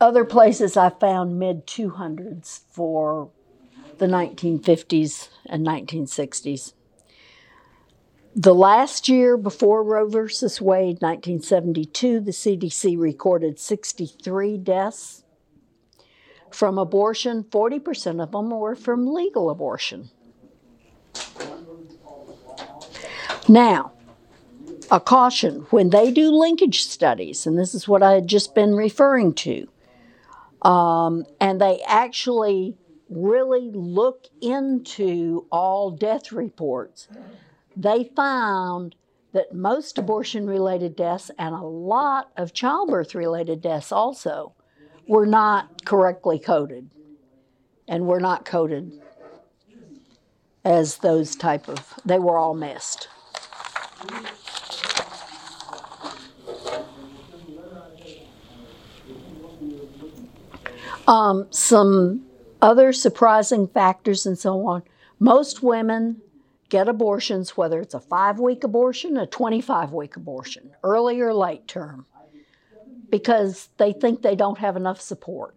[0.00, 3.30] other places I found mid 200s for
[3.98, 6.72] the 1950s and 1960s.
[8.34, 15.24] The last year before Roe versus Wade, 1972, the CDC recorded 63 deaths
[16.52, 17.42] from abortion.
[17.42, 20.10] 40% of them were from legal abortion.
[23.48, 23.92] Now,
[24.92, 28.76] a caution when they do linkage studies, and this is what I had just been
[28.76, 29.66] referring to,
[30.62, 32.76] um, and they actually
[33.08, 37.08] really look into all death reports,
[37.76, 38.94] they found
[39.32, 44.52] that most abortion related deaths and a lot of childbirth related deaths also
[45.06, 46.90] were not correctly coded
[47.88, 48.92] and were not coded
[50.64, 53.08] as those type of they were all missed.
[61.06, 62.26] Um, some
[62.62, 64.82] other surprising factors and so on.
[65.18, 66.22] Most women
[66.70, 71.68] get abortions whether it's a five week abortion a 25 week abortion early or late
[71.68, 72.06] term
[73.10, 75.54] because they think they don't have enough support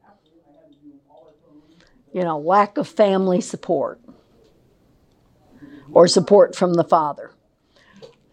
[2.14, 4.02] you know lack of family support
[5.92, 7.32] or support from the father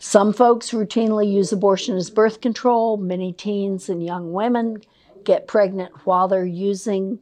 [0.02, 2.96] some folks routinely use abortion as birth control.
[2.96, 4.80] Many teens and young women
[5.24, 7.18] get pregnant while they're using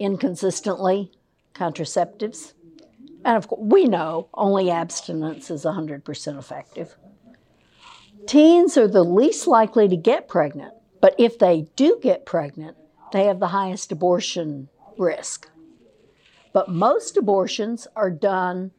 [0.00, 1.12] inconsistently
[1.54, 2.54] contraceptives.
[3.24, 6.96] And of course, we know only abstinence is 100% effective.
[8.26, 12.76] Teens are the least likely to get pregnant, but if they do get pregnant,
[13.12, 14.68] they have the highest abortion
[14.98, 15.48] risk.
[16.52, 18.72] But most abortions are done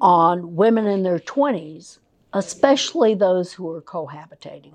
[0.00, 1.98] on women in their 20s
[2.32, 4.74] especially those who are cohabitating.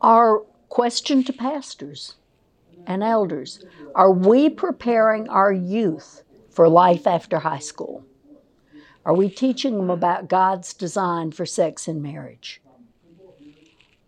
[0.00, 2.16] Our question to pastors
[2.86, 3.64] and elders
[3.94, 6.22] are we preparing our youth
[6.54, 8.04] for life after high school?
[9.04, 12.62] Are we teaching them about God's design for sex and marriage?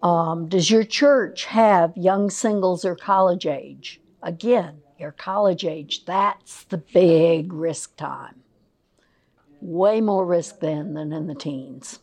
[0.03, 4.01] Um, does your church have young singles or college age?
[4.23, 8.43] Again, your college age, that's the big risk time
[9.61, 11.99] way more risk then than in the teens.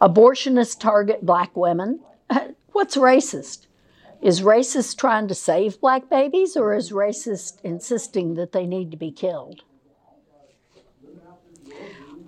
[0.00, 2.00] Abortionists target black women.
[2.72, 3.66] What's racist?
[4.22, 8.96] Is racist trying to save black babies or is racist insisting that they need to
[8.96, 9.62] be killed?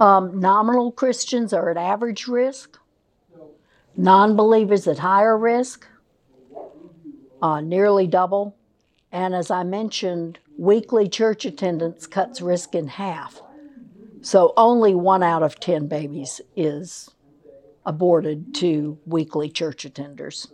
[0.00, 2.78] Um, nominal Christians are at average risk,
[3.94, 5.86] non believers at higher risk,
[7.42, 8.56] uh, nearly double.
[9.12, 13.42] And as I mentioned, weekly church attendance cuts risk in half.
[14.22, 17.10] So only one out of 10 babies is
[17.84, 20.48] aborted to weekly church attenders.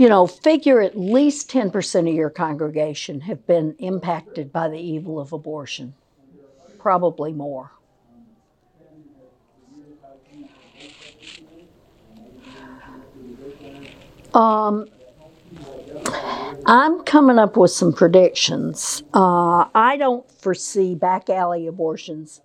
[0.00, 5.20] You know, figure at least 10% of your congregation have been impacted by the evil
[5.20, 5.92] of abortion,
[6.78, 7.70] probably more.
[14.32, 14.88] Um,
[16.64, 19.02] I'm coming up with some predictions.
[19.12, 22.40] Uh, I don't foresee back alley abortions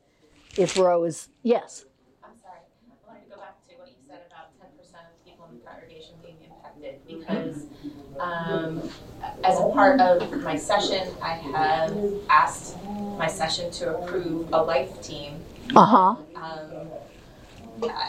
[0.58, 1.86] if Roe is, yes.
[2.22, 5.26] I'm sorry, I wanted to go back to what you said about ten percent of
[5.26, 7.66] people in the congregation being impacted, because,
[8.20, 8.90] um,
[9.44, 11.98] as a part of my session, I have
[12.30, 12.78] asked
[13.18, 15.40] my session to approve a life team.
[15.76, 16.16] Uh huh.
[16.36, 16.88] Um,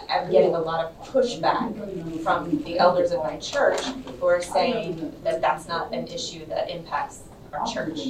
[0.08, 3.80] I'm getting a lot of pushback from the elders of my church
[4.20, 8.06] who are saying that that's not an issue that impacts our church.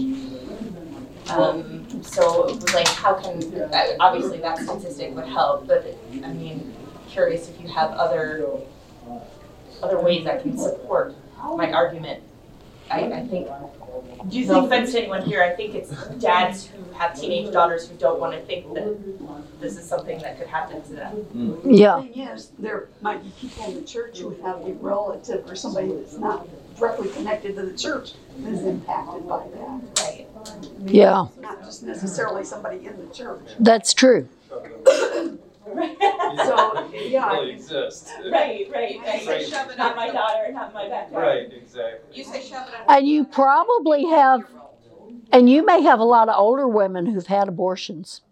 [1.31, 5.87] Um, so it was like, how can, obviously that statistic would help, but
[6.23, 6.75] I mean,
[7.09, 8.47] curious if you have other,
[9.83, 11.15] other ways I can support
[11.57, 12.23] my argument.
[12.91, 13.49] I, I think,
[14.29, 17.53] Do you no think, offense to anyone here, I think it's dads who have teenage
[17.53, 18.97] daughters who don't wanna think that
[19.61, 21.13] this is something that could happen to them.
[21.17, 21.71] Hmm.
[21.73, 21.97] Yeah.
[21.97, 25.57] The thing is, there might be people in the church who have a relative or
[25.57, 26.47] somebody that's not
[26.77, 30.05] directly connected to the church that is impacted by that.
[30.05, 30.27] Right.
[30.85, 31.27] Yeah.
[31.41, 33.41] Not just necessarily somebody in the church.
[33.59, 34.29] That's true.
[35.75, 38.09] So, yeah, really exist.
[38.31, 39.27] Right, right, right.
[39.27, 39.43] right.
[39.47, 41.49] Shove it on my daughter, not my backyard.
[41.51, 42.19] Right, exactly.
[42.19, 42.99] you say shove it under.
[42.99, 44.43] And you probably have,
[45.33, 48.23] and you may have a lot of older women who've had abortions.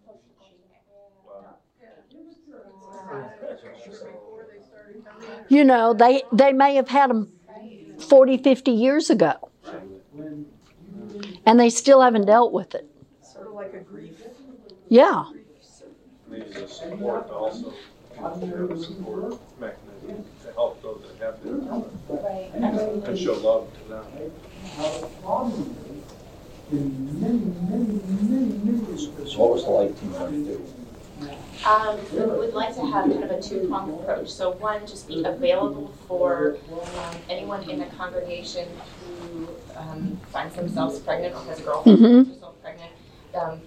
[5.48, 7.32] You know, they, they may have had them
[7.98, 9.34] 40, 50 years ago.
[11.46, 12.88] And they still haven't dealt with it.
[13.22, 14.16] Sort of like a grief.
[14.88, 15.24] Yeah.
[16.34, 17.72] Needs a support also,
[18.18, 23.68] have a support mechanism to help those that have been through it and show love
[23.74, 24.04] to them.
[29.26, 30.64] So what was the life team going to do?
[31.64, 34.28] Um, we would like to have kind of a two-pronged approach.
[34.30, 38.68] So one, just be available for um, anyone in the congregation
[39.22, 42.24] who um, finds themselves pregnant or has a girlfriend who Mhm.
[42.24, 42.92] finds herself pregnant,
[43.34, 43.60] um,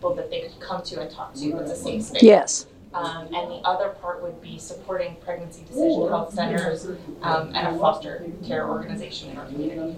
[0.00, 1.58] people that they could come to and talk to.
[1.58, 2.22] It's a safe space.
[2.22, 2.66] Yes.
[2.94, 6.86] Um, and the other part would be supporting pregnancy decision health centers
[7.22, 9.94] um, and a foster care organization in our community.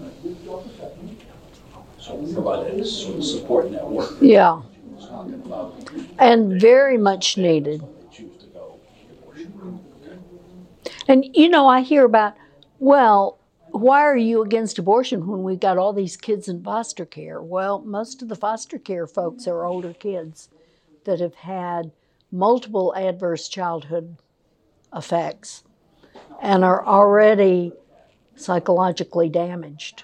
[1.99, 4.11] So we provide a sort of support network.
[4.19, 4.61] Yeah.
[4.95, 5.89] It's talking about
[6.19, 7.81] And very much needed.
[7.81, 8.79] they choose to go
[9.21, 9.79] abortion.
[11.07, 12.35] And you know, I hear about,
[12.79, 13.39] well,
[13.73, 17.41] why are you against abortion when we've got all these kids in foster care?
[17.41, 20.49] Well, most of the foster care folks are older kids
[21.05, 21.91] that have had
[22.31, 24.17] multiple adverse childhood
[24.95, 25.63] effects
[26.39, 27.73] and are already
[28.35, 30.03] psychologically damaged.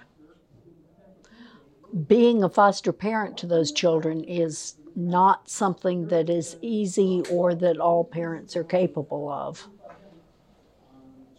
[2.07, 7.78] Being a foster parent to those children is not something that is easy or that
[7.78, 9.67] all parents are capable of.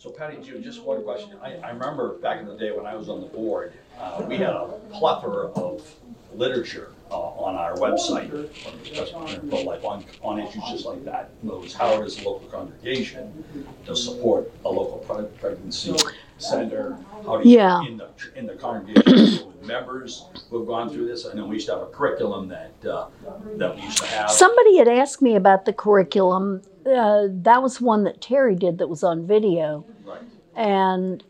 [0.00, 1.36] So Patty, just one question.
[1.42, 4.38] I, I remember back in the day when I was on the board, uh, we
[4.38, 5.94] had a plethora of
[6.34, 8.32] literature uh, on our website,
[8.64, 11.32] on pro-life, on, on issues just like that.
[11.42, 13.44] In other words, how does a local congregation
[13.84, 15.94] to support a local pre- pregnancy
[16.42, 16.96] center?
[17.24, 17.82] How do you, Yeah.
[17.86, 19.02] in the, in the congregation,
[19.36, 21.26] deal with members who have gone through this?
[21.26, 23.08] I know we used to have a curriculum that, uh,
[23.56, 24.30] that we used to have.
[24.30, 26.62] Somebody had asked me about the curriculum.
[26.86, 29.84] Uh, that was one that Terry did that was on video.
[30.04, 30.22] Right.
[30.56, 31.22] And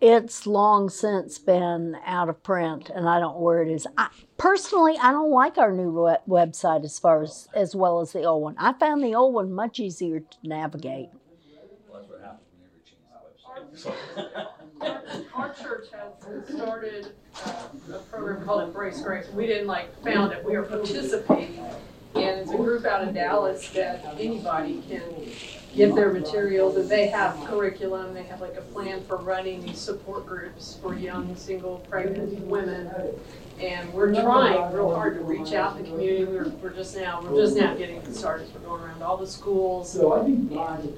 [0.00, 3.86] it's long since been out of print, and I don't know where it is.
[3.98, 8.12] I, personally, I don't like our new we- website as far as as well as
[8.12, 8.54] the old one.
[8.56, 11.10] I found the old one much easier to navigate.
[11.90, 12.40] Well, that's what happens
[13.80, 13.94] So-
[15.34, 17.12] Our church has started
[17.46, 17.50] uh,
[17.94, 19.26] a program called Embrace Grace.
[19.32, 21.58] We didn't like found it, we are participating.
[22.14, 25.02] And it's a group out of Dallas that anybody can
[25.74, 29.78] get their materials and they have curriculum, they have like a plan for running these
[29.78, 32.90] support groups for young, single, pregnant women.
[33.60, 36.24] And we're trying real hard to reach out to the community.
[36.24, 38.48] We're, we're just now, we're just now getting started.
[38.54, 40.50] We're going around all the schools and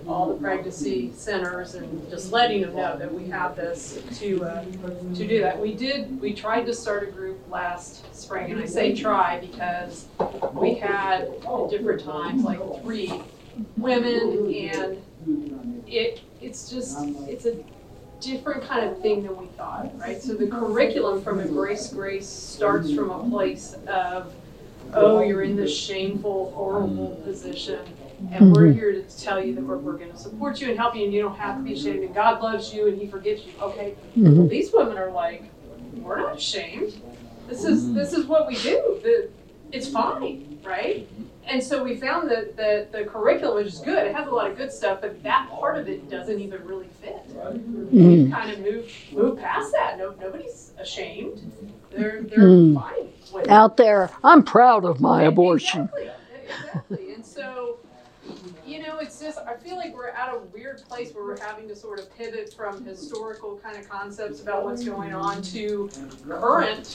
[0.07, 4.65] all the pregnancy centers and just letting them know that we have this to, uh,
[4.65, 5.61] to do that.
[5.61, 10.07] We did, we tried to start a group last spring, and I say try because
[10.53, 13.23] we had at different times, like three
[13.77, 15.03] women, and
[15.89, 16.97] it, it's just,
[17.29, 17.57] it's a
[18.27, 20.23] different kind of thing than we thought, right?
[20.23, 24.33] So the curriculum from Embrace Grace starts from a place of,
[24.95, 27.81] oh, you're in this shameful, horrible position.
[28.31, 31.05] And we're here to tell you that we're, we're gonna support you and help you
[31.05, 33.53] and you don't have to be ashamed and God loves you and he forgives you.
[33.61, 34.49] Okay, Mhm.
[34.49, 35.43] these women are like,
[35.97, 36.95] we're not ashamed.
[37.49, 39.01] This is, this is what we do.
[39.03, 39.29] The,
[39.73, 41.09] it's fine, right?
[41.47, 44.07] And so we found that, that the curriculum is good.
[44.07, 46.88] It has a lot of good stuff, but that part of it doesn't even really
[47.01, 47.28] fit.
[47.36, 47.90] Mm.
[47.90, 49.99] We've kind of moved, moved past that.
[49.99, 51.53] No, nobody's ashamed.
[51.90, 52.74] They're, they're Mm.
[52.74, 53.49] fine with.
[53.51, 55.90] Out there, I'm proud of my abortion.
[55.97, 56.12] Exactly,
[56.47, 57.14] exactly.
[57.14, 57.78] And so,
[58.73, 61.68] you know, it's just, I feel like we're at a weird place where we're having
[61.68, 65.91] to sort of pivot from historical kind of concepts about what's going on to
[66.27, 66.87] current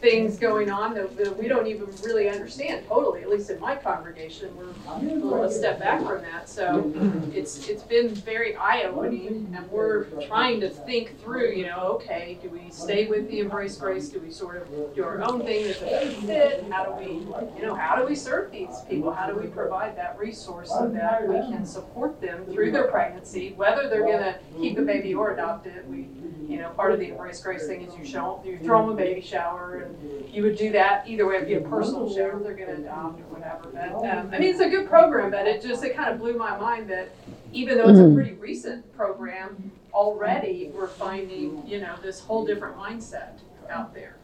[0.00, 3.74] things going on that, that we don't even really understand totally, at least in my
[3.74, 4.56] congregation.
[4.56, 6.48] We're a little step back from that.
[6.48, 6.92] So
[7.34, 12.48] it's, it's been very eye-opening and we're trying to think through, you know, okay, do
[12.50, 14.10] we stay with the Embrace Grace?
[14.10, 16.64] Do we sort of do our own thing that's a fit?
[16.70, 17.14] How do we,
[17.56, 19.12] you know, how do we serve these people?
[19.12, 23.52] How do we provide that resource so that we can support them through their pregnancy,
[23.56, 25.86] whether they're gonna keep the baby or adopt it?
[25.88, 26.08] We,
[26.48, 28.96] you know, part of the Embrace Grace thing is you show, you throw them a
[28.96, 32.36] baby shower and you would do that either way, if you have a personal shower,
[32.38, 33.68] if they're gonna adopt or whatever.
[33.72, 36.34] But, um, I mean, it's a good program, but it just, it kind of blew
[36.36, 37.10] my mind that
[37.52, 38.14] even though it's a Mhm.
[38.14, 44.16] pretty recent program, already we're finding, you know, this whole different mindset out there.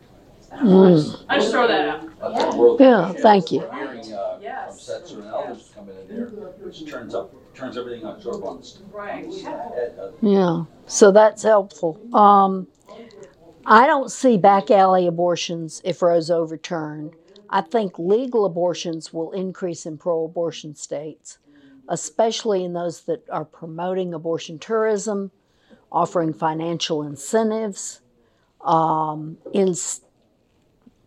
[0.51, 1.25] So, Mm.
[1.29, 2.09] I just throw that out.
[2.21, 3.61] That's Yeah, thank you.
[3.61, 6.27] Hearing, uh, from Setzer and others coming in there,
[6.63, 9.27] which turns up, turns everything on sort of Right.
[9.47, 11.99] uh, Yeah, so that's helpful.
[12.13, 12.69] Um,
[13.67, 17.15] I don't see back alley abortions if Roe's overturned.
[17.51, 21.39] I think legal abortions will increase in pro abortion states.
[21.89, 25.31] especially in those that are promoting abortion tourism,
[25.93, 28.01] offering financial incentives,
[28.65, 29.73] um, in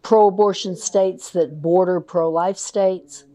[0.02, 3.26] pro abortion states that border pro life states.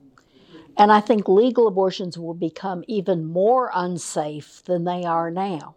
[0.77, 5.77] And I think legal abortions will become even more unsafe than they are now.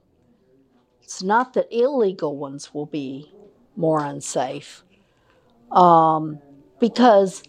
[1.04, 3.32] It's not that illegal ones will be
[3.76, 4.84] more unsafe,
[5.72, 6.40] um,
[6.80, 7.44] because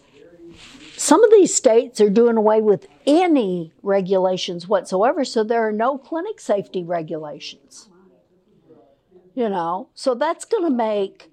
[0.95, 5.97] some of these states are doing away with any regulations whatsoever, so there are no
[5.97, 7.89] clinic safety regulations.
[9.33, 11.31] You know, so that's going to make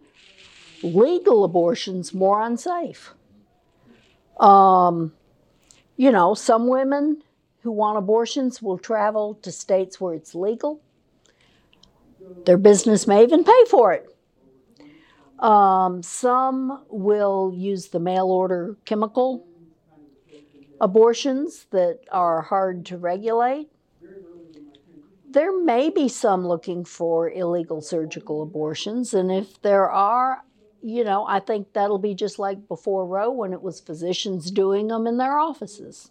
[0.83, 3.15] legal abortions more unsafe.
[4.39, 5.13] Um,
[5.97, 7.23] you know, some women
[7.63, 10.81] who want abortions will travel to states where it's legal.
[12.45, 14.07] Their business may even pay for it.
[15.39, 19.47] Um, some will use the mail order chemical
[20.81, 23.69] abortions that are hard to regulate.
[25.29, 30.45] There may be some looking for illegal surgical abortions, and if there are,
[30.83, 34.89] you know, I think that'll be just like before Roe when it was physicians doing
[34.89, 36.11] them in their offices.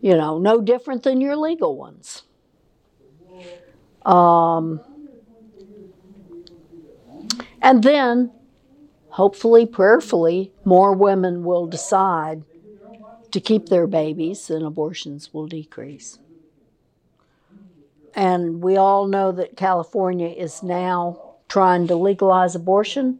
[0.00, 2.22] You know, no different than your legal ones.
[4.04, 4.80] Um,
[7.60, 8.30] and then,
[9.10, 12.44] hopefully, prayerfully, more women will decide
[13.30, 16.18] to keep their babies and abortions will decrease.
[18.14, 23.18] And we all know that California is now trying to legalize abortion.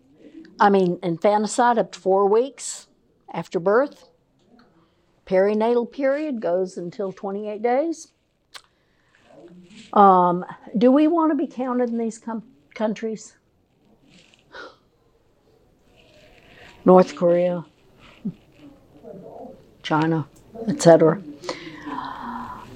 [0.59, 2.87] I mean, infanticide up to four weeks
[3.35, 4.09] after birth.
[5.27, 8.13] Perinatal period goes until 28 days.
[9.93, 10.45] Um,
[10.79, 13.35] do we want to be counted in these com- countries?
[16.85, 17.65] North Korea,
[19.83, 20.27] China,
[20.69, 21.21] etc.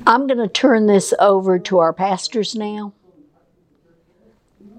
[0.07, 2.93] I'm going to turn this over to our pastors now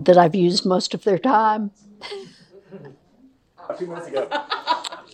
[0.05, 1.71] that I've used most of their time.
[3.69, 4.27] A few minutes ago.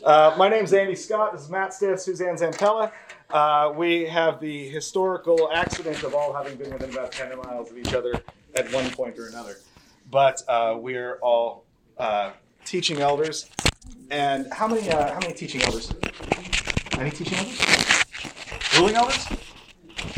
[0.04, 1.32] Uh, my name's Andy Scott.
[1.32, 2.92] This is Matt Stiff, Suzanne Zampella.
[3.30, 7.78] Uh, we have the historical accident of all having been within about 10 miles of
[7.78, 8.22] each other
[8.56, 9.58] at one point or another.
[10.10, 11.66] But uh, we're all
[11.98, 12.32] uh,
[12.66, 13.50] teaching elders.
[14.10, 15.94] And how many uh, how many teaching elders?
[17.00, 18.04] Any teaching elders?
[18.78, 19.28] Ruling elders?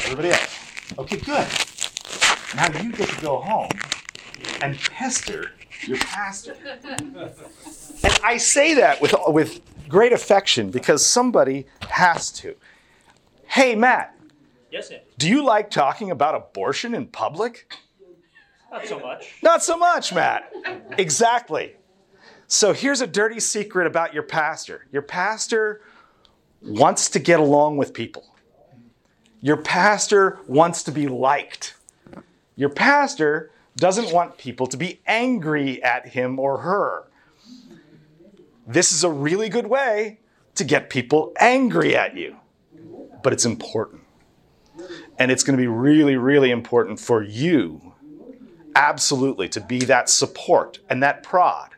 [0.05, 0.59] Everybody else.
[0.97, 1.47] Okay, good.
[2.55, 3.69] Now you get to go home
[4.63, 5.51] and pester
[5.85, 6.55] your pastor.
[6.85, 9.59] And I say that with, with
[9.89, 12.55] great affection because somebody has to.
[13.45, 14.17] Hey, Matt,
[14.71, 15.03] Yes, Andy.
[15.17, 17.73] do you like talking about abortion in public?
[18.71, 19.33] Not so much.
[19.43, 20.51] Not so much, Matt.
[20.97, 21.75] Exactly.
[22.47, 25.81] So here's a dirty secret about your pastor your pastor
[26.61, 28.25] wants to get along with people,
[29.41, 31.75] your pastor wants to be liked.
[32.55, 37.07] Your pastor doesn't want people to be angry at him or her.
[38.67, 40.19] This is a really good way
[40.55, 42.37] to get people angry at you,
[43.23, 44.01] but it's important.
[45.17, 47.93] And it's going to be really, really important for you,
[48.75, 51.71] absolutely, to be that support and that prod.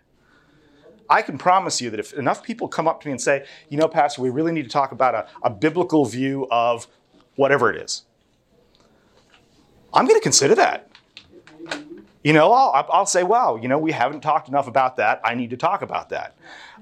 [1.09, 3.77] I can promise you that if enough people come up to me and say, you
[3.77, 6.87] know, Pastor, we really need to talk about a, a biblical view of
[7.35, 8.03] whatever it is,
[9.93, 10.89] I'm going to consider that.
[12.25, 15.21] You know, I'll, I'll say, wow, you know, we haven't talked enough about that.
[15.23, 16.35] I need to talk about that.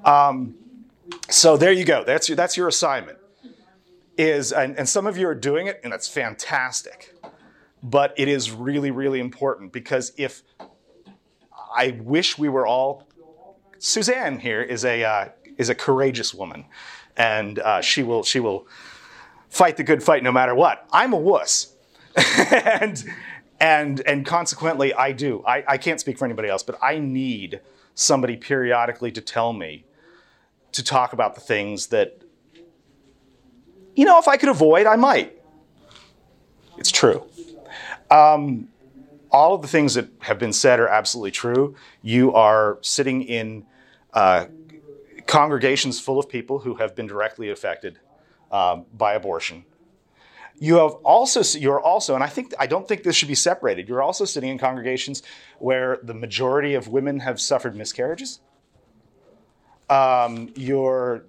[0.06, 0.56] Um,
[1.30, 2.06] so there you go.
[2.06, 3.18] That's your, that's your assignment.
[4.18, 7.14] Is and, and some of you are doing it, and that's fantastic.
[7.84, 10.44] But it is really, really important because if
[11.76, 13.06] I wish we were all
[13.80, 16.64] Suzanne here is a uh, is a courageous woman,
[17.18, 18.66] and uh, she will she will
[19.50, 20.88] fight the good fight no matter what.
[20.94, 21.76] I'm a wuss,
[22.40, 23.04] and
[23.64, 25.42] and and consequently, I do.
[25.48, 27.62] I, I can't speak for anybody else, but I need
[27.96, 29.86] somebody periodically to tell me
[30.74, 32.22] to talk about the things that
[33.96, 35.40] you know if I could avoid, I might.
[36.78, 37.24] It's true.
[38.12, 38.68] Um,
[39.32, 41.76] all of the things that have been said are absolutely true.
[42.02, 43.66] You are sitting in
[44.12, 44.48] uh,
[45.26, 47.98] congregations full of people who have been directly affected
[48.52, 49.64] um, by abortion.
[50.64, 53.90] You have also you're also, and I think I don't think this should be separated.
[53.90, 55.22] You're also sitting in congregations
[55.60, 58.40] where the majority of women have suffered miscarriages.
[59.90, 61.26] Um, you're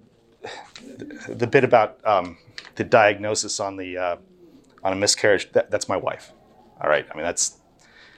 [1.27, 2.37] the bit about um,
[2.75, 4.15] the diagnosis on the uh,
[4.85, 5.51] on a miscarriage.
[5.51, 6.31] That, that's my wife.
[6.79, 7.05] All right.
[7.11, 7.57] I mean, that's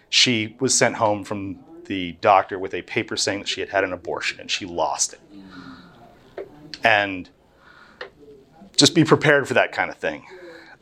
[0.09, 3.83] she was sent home from the doctor with a paper saying that she had had
[3.83, 5.21] an abortion and she lost it.
[6.83, 7.27] And
[8.75, 10.23] just be prepared for that kind of thing.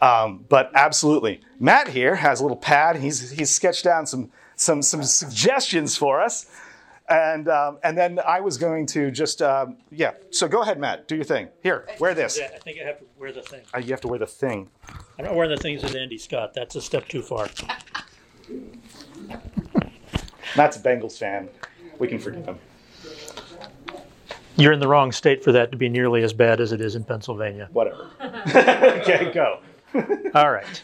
[0.05, 2.97] Um, but absolutely, Matt here has a little pad.
[2.97, 6.45] He's he's sketched down some some some suggestions for us,
[7.09, 10.11] and um, and then I was going to just um, yeah.
[10.29, 11.07] So go ahead, Matt.
[11.07, 11.47] Do your thing.
[11.63, 12.37] Here, wear this.
[12.37, 13.61] Yeah, I think I have to wear the thing.
[13.73, 14.69] Uh, you have to wear the thing.
[15.17, 16.53] I'm not wearing the things that Andy Scott.
[16.53, 17.49] That's a step too far.
[20.55, 21.49] Matt's a Bengals fan.
[21.97, 22.59] We can forgive him.
[24.57, 26.95] You're in the wrong state for that to be nearly as bad as it is
[26.95, 27.69] in Pennsylvania.
[27.73, 28.09] Whatever.
[28.21, 29.59] okay, go.
[30.35, 30.83] All right.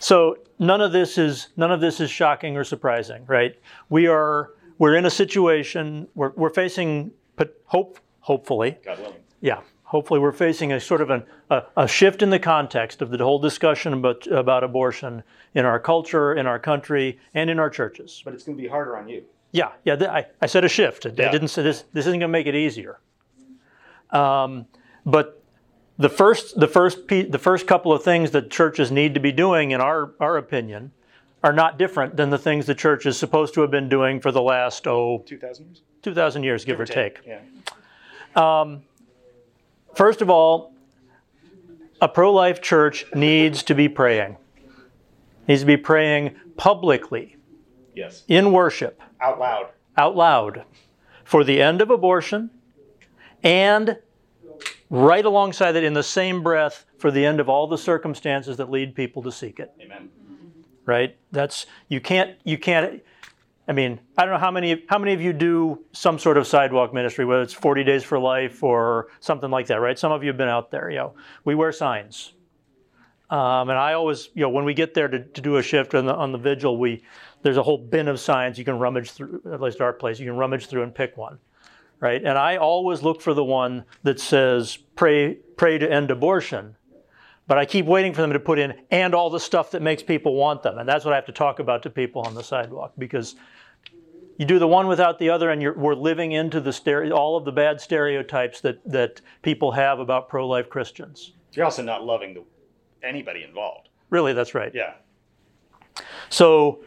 [0.00, 3.54] So none of this is none of this is shocking or surprising, right?
[3.88, 9.14] We are we're in a situation we're, we're facing but hope hopefully God willing.
[9.40, 13.10] yeah hopefully we're facing a sort of an, a, a shift in the context of
[13.10, 15.22] the whole discussion about about abortion
[15.54, 18.68] in our culture in our country and in our churches But it's going to be
[18.68, 19.24] harder on you.
[19.52, 22.28] yeah yeah th- I, I said a shift I didn't say this this isn't going
[22.28, 23.00] to make it easier
[24.10, 24.66] um,
[25.06, 25.35] but
[25.98, 29.70] the first the first the first couple of things that churches need to be doing
[29.70, 30.92] in our our opinion
[31.42, 34.32] are not different than the things the church is supposed to have been doing for
[34.32, 35.82] the last oh 2,000 years?
[36.02, 37.18] 2000 years give, or take.
[37.26, 37.40] Yeah.
[38.34, 38.82] Um,
[39.94, 40.72] first of all,
[42.00, 44.36] a pro-life church needs to be praying.
[45.48, 47.36] Needs to be praying publicly
[47.94, 48.24] Yes.
[48.28, 49.66] in worship Out loud.
[49.96, 50.64] out loud
[51.24, 52.50] for the end of abortion
[53.42, 53.98] and
[54.90, 58.70] right alongside that in the same breath for the end of all the circumstances that
[58.70, 59.72] lead people to seek it.
[59.80, 60.10] Amen.
[60.84, 61.16] right?
[61.32, 63.02] That's you can't you can't
[63.68, 66.46] i mean i don't know how many how many of you do some sort of
[66.46, 69.98] sidewalk ministry whether it's 40 days for life or something like that right?
[69.98, 71.14] Some of you have been out there you know
[71.44, 72.32] we wear signs.
[73.28, 75.96] Um, and i always you know when we get there to, to do a shift
[75.96, 77.02] on the on the vigil we
[77.42, 78.58] there's a whole bin of signs.
[78.58, 81.38] You can rummage through at least our place you can rummage through and pick one
[82.00, 86.76] right and i always look for the one that says pray pray to end abortion
[87.46, 90.02] but I keep waiting for them to put in and all the stuff that makes
[90.02, 90.78] people want them.
[90.78, 93.36] And that's what I have to talk about to people on the sidewalk because
[94.36, 97.36] you do the one without the other and you're, we're living into the stere- all
[97.36, 101.32] of the bad stereotypes that, that people have about pro-life Christians.
[101.52, 102.44] You're also not loving the,
[103.02, 103.88] anybody involved.
[104.10, 104.72] Really, that's right.
[104.74, 104.94] Yeah.
[106.28, 106.84] So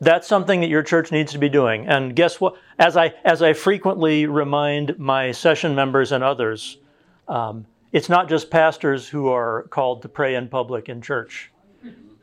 [0.00, 1.86] that's something that your church needs to be doing.
[1.86, 2.54] And guess what?
[2.78, 6.78] As I as I frequently remind my session members and others,
[7.28, 11.50] um, it's not just pastors who are called to pray in public in church.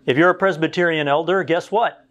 [0.05, 2.05] If you're a Presbyterian elder, guess what?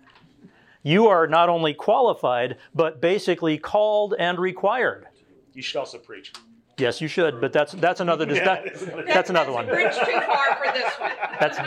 [0.82, 5.06] You are not only qualified, but basically called and required.
[5.54, 6.32] You should also preach.
[6.78, 9.66] Yes, you should, but that's that's another dis- that- that's another- that's another one.
[9.66, 11.12] Bridge too far for this one.
[11.40, 11.58] That's,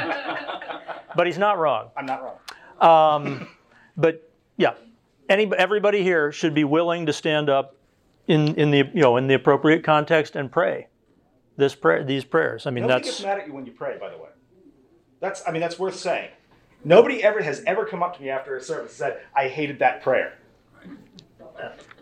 [1.15, 1.89] but he's not wrong.
[1.97, 2.21] I'm not
[2.79, 3.15] wrong.
[3.25, 3.47] Um,
[3.99, 4.73] but yeah,
[5.27, 7.75] any, everybody here should be willing to stand up
[8.27, 10.87] in, in the you know in the appropriate context and pray
[11.57, 12.65] this prayer these prayers.
[12.65, 14.29] I mean Nobody that's gets mad at you when you pray, by the way.
[15.19, 16.29] That's I mean that's worth saying.
[16.83, 19.79] Nobody ever has ever come up to me after a service and said, I hated
[19.79, 20.37] that prayer.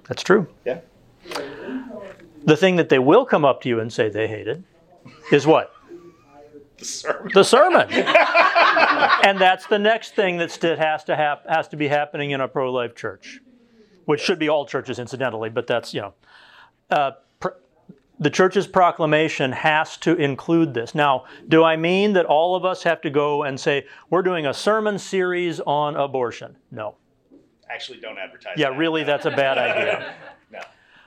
[0.07, 0.47] that's true.
[0.65, 0.81] Yeah.
[2.45, 4.63] The thing that they will come up to you and say they hated
[5.31, 5.73] is what
[6.79, 7.31] The sermon.
[7.33, 12.31] the sermon, and that's the next thing that has to hap- has to be happening
[12.31, 13.39] in a pro life church,
[14.05, 16.13] which should be all churches incidentally, but that's you know.
[16.89, 17.49] Uh, pr-
[18.19, 20.95] the church's proclamation has to include this.
[20.95, 24.45] Now, do I mean that all of us have to go and say, we're doing
[24.47, 26.55] a sermon series on abortion?
[26.71, 26.95] No.
[27.69, 28.53] Actually don't advertise.
[28.57, 28.77] Yeah, that.
[28.77, 30.13] really, that's a bad idea.
[30.51, 30.59] No.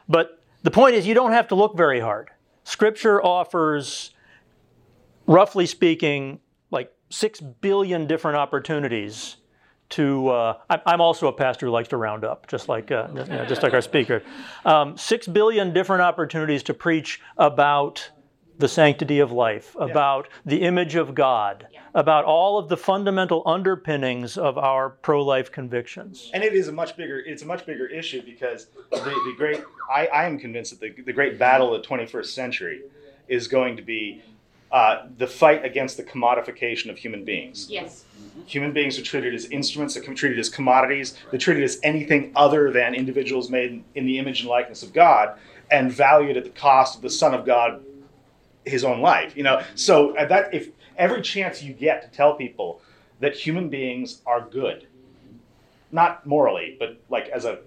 [0.07, 2.29] But the point is, you don't have to look very hard.
[2.65, 4.11] Scripture offers,
[5.31, 9.37] roughly speaking, like six billion different opportunities
[9.91, 10.29] to.
[10.29, 13.25] Uh, I'm- I'm also a pastor who likes to round up, just like uh, you
[13.25, 14.23] know, just like our speaker.
[14.65, 18.11] Um, six billion different opportunities to preach about
[18.59, 24.37] the sanctity of life, about the image of God, about all of the fundamental underpinnings
[24.37, 26.31] of our pro-life convictions.
[26.35, 29.63] And it is a much bigger it's a much bigger issue because the, the great
[29.91, 32.83] I, I am convinced that the, the great battle of the 21st century
[33.29, 34.23] is going to be
[34.73, 37.67] uh, the fight against the commodification of human beings.
[37.71, 38.05] Yes.
[38.47, 42.71] Human beings are treated as instruments, they're treated as commodities, they're treated as anything other
[42.71, 45.39] than individuals made in the image and likeness of God
[45.71, 47.83] and valued at the cost of the Son of God,
[48.65, 49.37] his own life.
[49.37, 52.81] You know, so that if every chance you get to tell people
[53.21, 54.87] that human beings are good,
[55.93, 57.59] not morally, but like as a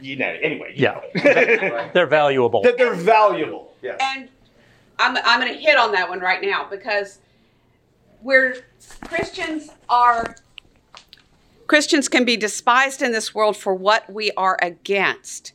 [0.00, 0.72] you know, anyway.
[0.74, 1.00] you Yeah.
[1.14, 1.90] know.
[1.94, 2.62] They're valuable.
[2.62, 3.74] that they're valuable.
[3.82, 4.00] Yes.
[4.02, 4.28] And
[5.02, 7.18] I'm, I'm going to hit on that one right now because
[8.22, 8.56] we're
[9.08, 10.36] Christians are
[11.66, 15.54] Christians can be despised in this world for what we are against.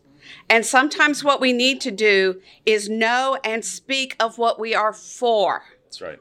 [0.50, 4.94] And sometimes what we need to do is know and speak of what we are
[4.94, 5.64] for.
[5.86, 6.20] That's right.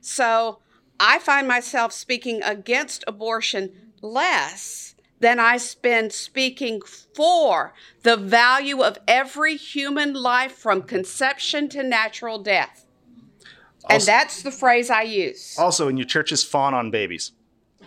[0.00, 0.58] So
[1.00, 4.93] I find myself speaking against abortion less
[5.24, 7.72] than I spend speaking for
[8.02, 12.84] the value of every human life from conception to natural death.
[13.88, 15.56] And that's the phrase I use.
[15.58, 17.32] Also, in your churches, fawn on babies.
[17.80, 17.86] Yeah,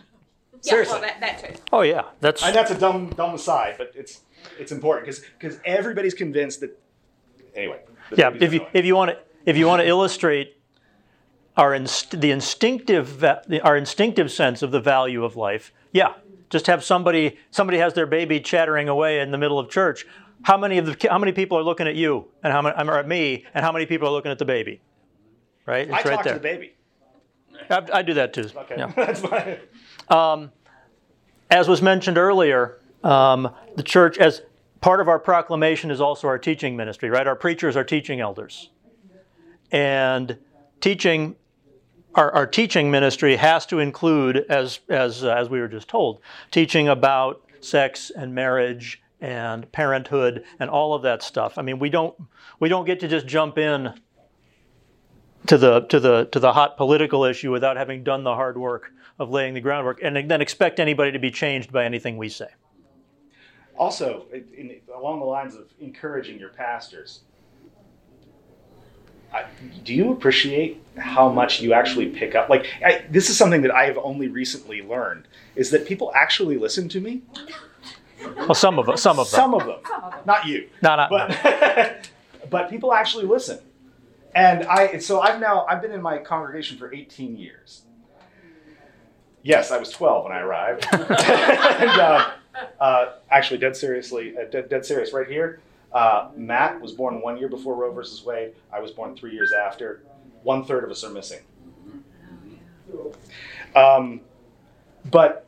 [0.64, 0.94] seriously.
[0.94, 1.62] well, that, that too.
[1.72, 4.22] Oh yeah, that's And that's a dumb, dumb aside, but it's
[4.60, 6.80] it's important because because everybody's convinced that.
[7.56, 7.82] Anyway.
[8.10, 8.30] the yeah.
[8.32, 10.58] babies If you if you want to if you want to illustrate
[11.56, 16.14] our inst- the instinctive va- the- our instinctive sense of the value of life, yeah,
[16.50, 20.06] just have somebody somebody has their baby chattering away in the middle of church.
[20.44, 22.98] How many of the how many people are looking at you and how many or
[22.98, 24.82] at me and how many people are looking at the baby?
[25.66, 26.34] Right, it's I right talk there.
[26.34, 26.74] to the baby.
[27.70, 28.50] I, I do that too.
[28.56, 28.88] Okay, Yeah.
[28.96, 30.52] that's fine.
[31.50, 34.42] As was mentioned earlier, um, the church, as
[34.82, 37.26] part of our proclamation, is also our teaching ministry, right?
[37.26, 38.70] Our preachers are teaching elders.
[39.72, 40.38] And
[40.82, 41.36] teaching,
[42.18, 46.20] our, our teaching ministry has to include, as, as, uh, as we were just told,
[46.52, 51.58] teaching about sex and marriage and parenthood and all of that stuff.
[51.58, 52.16] I mean, we don't,
[52.60, 53.94] we don't get to just jump in
[55.46, 58.92] to the to the to the hot political issue without having done the hard work
[59.18, 62.48] of laying the groundwork and then expect anybody to be changed by anything we say.
[63.78, 67.22] Also, in, along the lines of encouraging your pastors,
[69.84, 72.50] do you appreciate how much you actually pick up?
[72.50, 76.58] Like, I, this is something that I have only recently learned: is that people actually
[76.58, 77.22] listen to me.
[78.36, 78.98] Well, some of them.
[78.98, 79.38] some of them.
[79.38, 79.80] Some of them,
[80.26, 80.70] not you.
[80.82, 82.10] No, no, but
[82.50, 83.60] but people actually listen
[84.38, 87.82] and i so i've now i've been in my congregation for 18 years
[89.42, 92.32] yes i was 12 when i arrived and uh,
[92.80, 95.60] uh, actually dead seriously uh, dead, dead serious right here
[95.94, 99.52] uh, matt was born one year before roe versus wade i was born three years
[99.54, 100.04] after
[100.44, 101.40] one third of us are missing
[103.76, 104.22] um,
[105.12, 105.46] but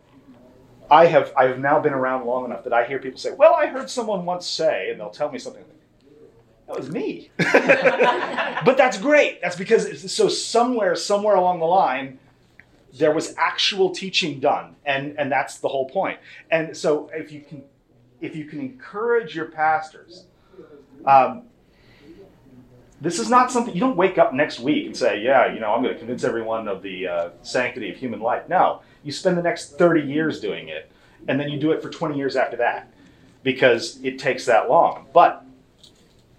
[0.91, 3.53] I have I have now been around long enough that I hear people say, "Well,
[3.53, 5.63] I heard someone once say," and they'll tell me something.
[6.67, 7.31] That was me.
[7.37, 9.41] but that's great.
[9.41, 12.19] That's because so somewhere somewhere along the line
[12.93, 16.19] there was actual teaching done, and and that's the whole point.
[16.49, 17.63] And so if you can
[18.21, 20.25] if you can encourage your pastors.
[21.09, 21.43] Um,
[23.01, 25.73] this is not something you don't wake up next week and say, "Yeah, you know,
[25.73, 29.37] I'm going to convince everyone of the uh, sanctity of human life." No, you spend
[29.37, 30.91] the next 30 years doing it,
[31.27, 32.91] and then you do it for 20 years after that,
[33.43, 35.05] because it takes that long.
[35.13, 35.45] But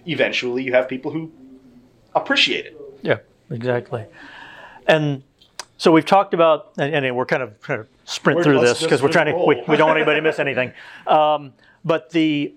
[0.07, 1.33] eventually, you have people who
[2.14, 2.81] appreciate it.
[3.03, 3.18] Yeah,
[3.51, 4.05] exactly.
[4.87, 5.23] And
[5.79, 8.83] so we've talked about, and, and we're kind of trying to sprint We're- through this
[8.83, 10.73] because we're trying to, we, we don't want anybody to miss anything.
[11.07, 11.55] Um,
[11.85, 12.55] but the,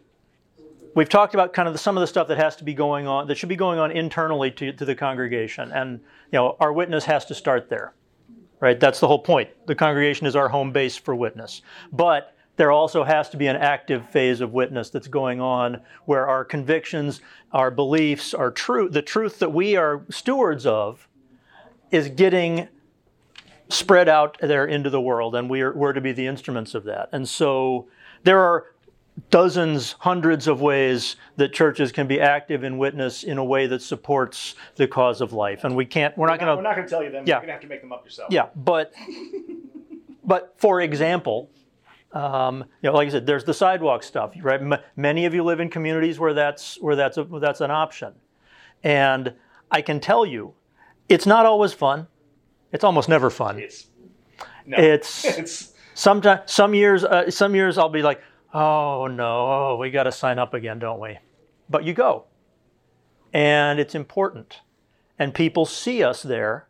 [0.95, 3.07] we've talked about kind of the, some of the stuff that has to be going
[3.07, 5.71] on, that should be going on internally to, to the congregation.
[5.71, 5.99] And,
[6.31, 7.93] you know, our witness has to start there,
[8.59, 8.79] right?
[8.79, 9.49] That's the whole point.
[9.65, 11.61] The congregation is our home base for witness.
[11.91, 16.27] But there also has to be an active phase of witness that's going on where
[16.27, 17.21] our convictions,
[17.51, 21.07] our beliefs, our truth, the truth that we are stewards of
[21.89, 22.67] is getting
[23.69, 26.83] spread out there into the world, and we are, we're to be the instruments of
[26.83, 27.09] that.
[27.11, 27.87] And so
[28.23, 28.65] there are
[29.29, 33.81] dozens, hundreds of ways that churches can be active in witness in a way that
[33.81, 35.63] supports the cause of life.
[35.63, 36.55] And we can't, we're not going to.
[36.55, 37.25] We're not going to tell you them.
[37.25, 37.35] Yeah.
[37.35, 38.31] You're going to have to make them up yourself.
[38.31, 38.93] yeah, but
[40.23, 41.49] but for example,
[42.11, 44.61] um, you know, like I said, there's the sidewalk stuff, right?
[44.61, 47.71] M- many of you live in communities where that's where that's a, where that's an
[47.71, 48.13] option,
[48.83, 49.33] and
[49.71, 50.53] I can tell you,
[51.09, 52.07] it's not always fun.
[52.71, 53.59] It's almost never fun.
[53.59, 53.87] It's
[54.65, 54.77] no.
[54.77, 58.21] It's it's sometimes some years uh, some years I'll be like,
[58.53, 61.17] oh no, oh, we got to sign up again, don't we?
[61.69, 62.25] But you go,
[63.33, 64.61] and it's important,
[65.17, 66.67] and people see us there,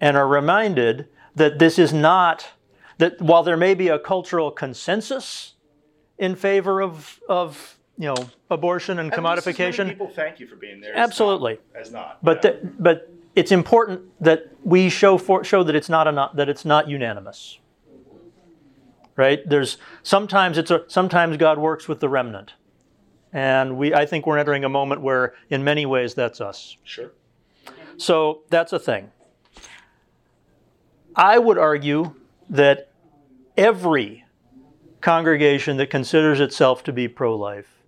[0.00, 2.50] and are reminded that this is not
[2.98, 5.54] that while there may be a cultural consensus
[6.18, 8.16] in favor of of you know
[8.50, 10.96] abortion and And just as many commodification, People thank you for being there.
[10.96, 11.58] Absolutely.
[11.74, 12.22] As not.
[12.22, 12.50] but yeah.
[12.50, 16.48] that, but it's important that we show for, show that it's not a, not that
[16.48, 17.58] it's not unanimous.
[19.16, 19.46] Right?
[19.46, 22.54] There's sometimes it's a sometimes God works with the remnant.
[23.32, 26.76] And we I think we're entering a moment where in many ways that's us.
[26.84, 27.12] sure.
[27.96, 29.10] So that's a thing.
[31.14, 32.14] I would argue
[32.48, 32.90] that
[33.56, 34.24] every
[35.00, 37.82] congregation that considers itself to be pro life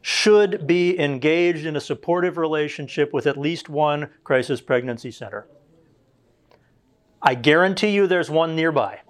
[0.00, 5.46] should be engaged in a supportive relationship with at least one crisis pregnancy center.
[7.22, 9.00] I guarantee you there's one nearby.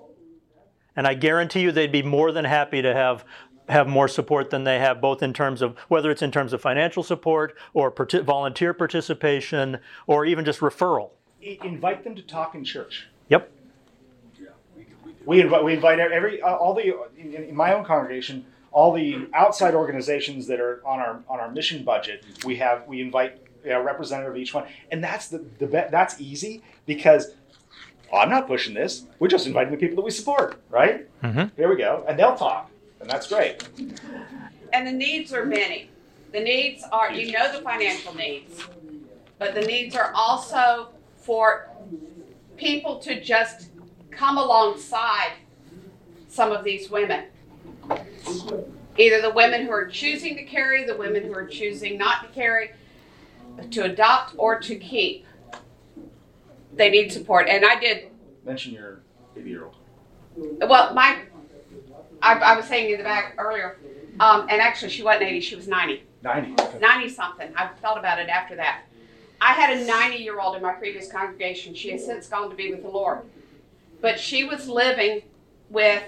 [0.97, 3.25] And I guarantee you they'd be more than happy to have
[3.69, 6.61] have more support than they have, both in terms of whether it's in terms of
[6.61, 11.11] financial support or parti- volunteer participation or even just referral.
[11.43, 13.09] I- invite them to talk in church.
[13.29, 13.51] Yep.
[15.25, 19.27] We invite, we invite every, uh, all the, in, in my own congregation, all the
[19.33, 23.81] outside organizations that are on our, on our mission budget, we have, we invite a
[23.81, 24.67] representative of each one.
[24.91, 27.35] And that's the, the, that's easy because
[28.13, 29.07] "Oh, I'm not pushing this.
[29.19, 31.07] We're just inviting the people that we support, right?
[31.23, 31.51] Mhm.
[31.57, 32.05] Here we go.
[32.09, 32.71] And they'll talk.
[33.01, 33.63] And that's great.
[34.73, 35.91] And the needs are many.
[36.33, 38.67] The needs are, you know, the financial needs,
[39.39, 40.89] but the needs are also
[41.19, 41.69] for
[42.57, 43.71] people to just
[44.11, 45.33] come alongside
[46.29, 47.25] some of these women.
[48.97, 52.29] Either the women who are choosing to carry, the women who are choosing not to
[52.33, 52.71] carry,
[53.71, 55.27] to adopt or to keep.
[56.77, 57.49] They need support.
[57.49, 58.11] And I did
[58.45, 59.01] Mention your
[59.35, 59.77] baby year old.
[60.37, 61.21] well, my,
[62.21, 63.79] I, I was saying in the back earlier,
[64.21, 66.03] um, and actually she wasn't 80, she was 90.
[66.23, 66.79] 90.
[66.79, 67.53] 90 something.
[67.57, 68.83] I thought about it after that.
[69.41, 71.75] I had a 90 year old in my previous congregation.
[71.75, 73.21] She has since gone to be with the Lord.
[74.01, 75.23] But she was living
[75.71, 76.03] with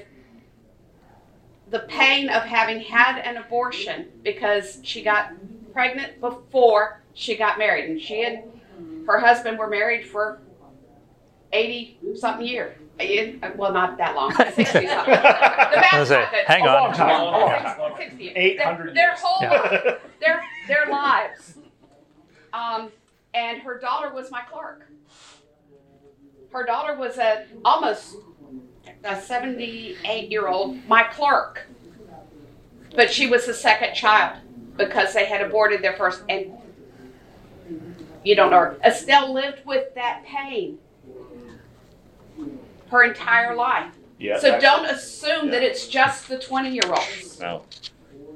[1.71, 5.33] the pain of having had an abortion because she got
[5.73, 7.91] pregnant before she got married.
[7.91, 8.45] And she and
[9.07, 10.41] her husband were married for
[11.57, 12.77] 80 something years.
[12.99, 14.83] In- Well, not that long, 60 something.
[14.85, 16.95] The math's I was gonna not say, hang A long on.
[16.95, 17.21] time.
[17.21, 17.93] A long time.
[17.99, 18.35] 60 years.
[18.37, 19.95] 800 Their, their whole Yeah.
[20.21, 21.59] their their lives.
[22.53, 22.91] Um,
[23.35, 24.89] and her daughter was my clerk.
[26.53, 28.17] Her daughter was a almost
[29.05, 31.67] a 78 year old my clerk,
[32.95, 34.39] but she was the second child
[34.79, 36.23] because they had aborted their first.
[36.31, 36.53] And
[38.25, 38.79] you don't know her.
[38.85, 40.79] Estelle lived with that pain
[42.91, 43.93] her entire life.
[44.19, 44.39] Yeah.
[44.39, 47.39] So don't assume that it's just the 20 year olds.
[47.41, 47.63] No,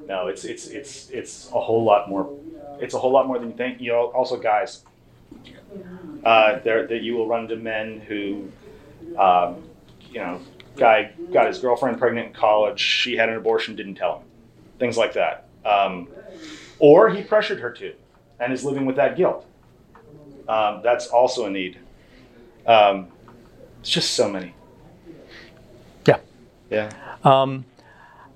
[0.07, 2.37] no, it's it's it's it's a whole lot more.
[2.79, 3.81] It's a whole lot more than you think.
[3.81, 4.83] You know, also guys,
[6.23, 8.51] uh, there that you will run into men who,
[9.17, 9.63] um,
[10.11, 10.39] you know,
[10.75, 12.79] guy got his girlfriend pregnant in college.
[12.79, 14.27] She had an abortion, didn't tell him,
[14.79, 15.47] things like that.
[15.65, 16.07] Um,
[16.79, 17.93] or he pressured her to,
[18.39, 19.45] and is living with that guilt.
[20.47, 21.77] Um, that's also a need.
[22.65, 23.07] Um,
[23.81, 24.53] it's just so many.
[26.07, 26.19] Yeah.
[26.69, 26.91] Yeah.
[27.23, 27.65] Um,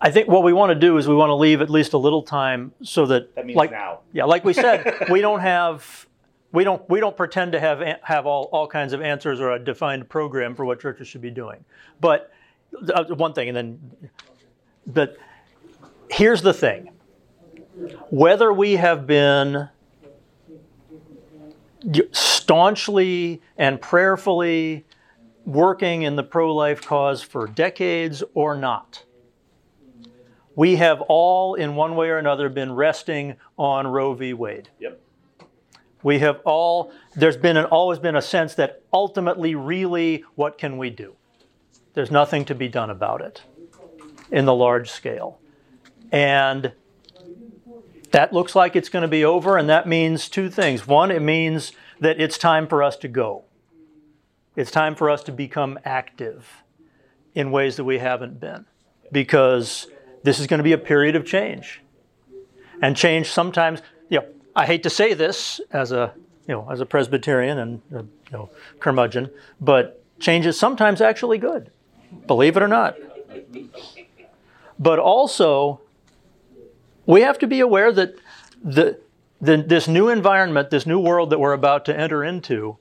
[0.02, 1.98] I think what we want to do is we want to leave at least a
[1.98, 4.00] little time so that, That means like, now.
[4.12, 6.08] yeah, like we said, we don't have,
[6.52, 9.60] we don't, we don't pretend to have have all, all kinds of answers or a
[9.60, 11.64] defined program for what churches should be doing.
[12.02, 12.32] But
[12.94, 13.80] uh, one thing, and then,
[14.88, 15.16] but
[16.10, 16.92] here's the thing:
[18.10, 19.70] whether we have been
[22.12, 24.86] staunchly and prayerfully
[25.46, 29.04] working in the pro-life cause for decades or not
[30.56, 34.34] we have all, in one way or another, been resting on Roe v.
[34.34, 34.70] Wade.
[34.80, 35.02] Yep.
[36.02, 40.78] We have all, there's been an, always been a sense that ultimately, really, what can
[40.78, 41.16] we do?
[41.94, 43.44] There's nothing to be done about it
[44.32, 45.40] in the large scale.
[46.12, 46.72] And
[48.12, 50.88] that looks like it's going to be over, and that means two things.
[50.88, 53.45] One, it means that it's time for us to go,
[54.56, 56.64] it's time for us to become active
[57.34, 58.66] in ways that we haven't been
[59.12, 59.88] because
[60.24, 61.82] this is going to be a period of change.
[62.82, 64.26] And change sometimes, you know,
[64.56, 66.14] I hate to say this as a,
[66.48, 68.50] you know, as a Presbyterian and a, you know,
[68.80, 69.30] curmudgeon,
[69.60, 71.72] but change is sometimes actually good,
[72.28, 72.96] believe it or not.
[74.80, 75.82] But also,
[77.06, 78.16] we have to be aware that
[78.64, 79.00] the,
[79.42, 82.78] the, this new environment, this new world that we're about to enter into,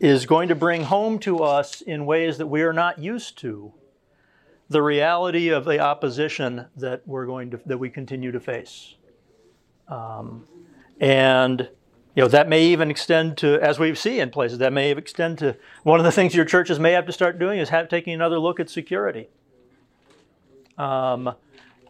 [0.00, 3.72] is going to bring home to us in ways that we are not used to
[4.68, 8.94] the reality of the opposition that we're going to that we continue to face.
[9.88, 10.46] Um,
[11.00, 11.68] and
[12.14, 15.38] you know that may even extend to as we see in places that may extend
[15.38, 18.12] to one of the things your churches may have to start doing is have taking
[18.12, 19.28] another look at security.
[20.76, 21.34] Um,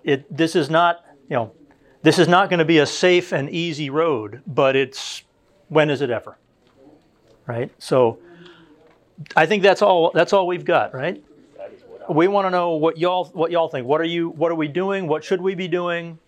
[0.04, 1.52] it this is not you know
[2.02, 5.24] this is not going to be a safe and easy road but it's
[5.68, 6.38] when is it ever
[7.48, 8.18] right so
[9.34, 11.24] i think that's all that's all we've got right
[12.08, 13.86] we want to know what y'all what y'all think.
[13.86, 14.30] What are you?
[14.30, 15.08] What are we doing?
[15.08, 16.18] What should we be doing?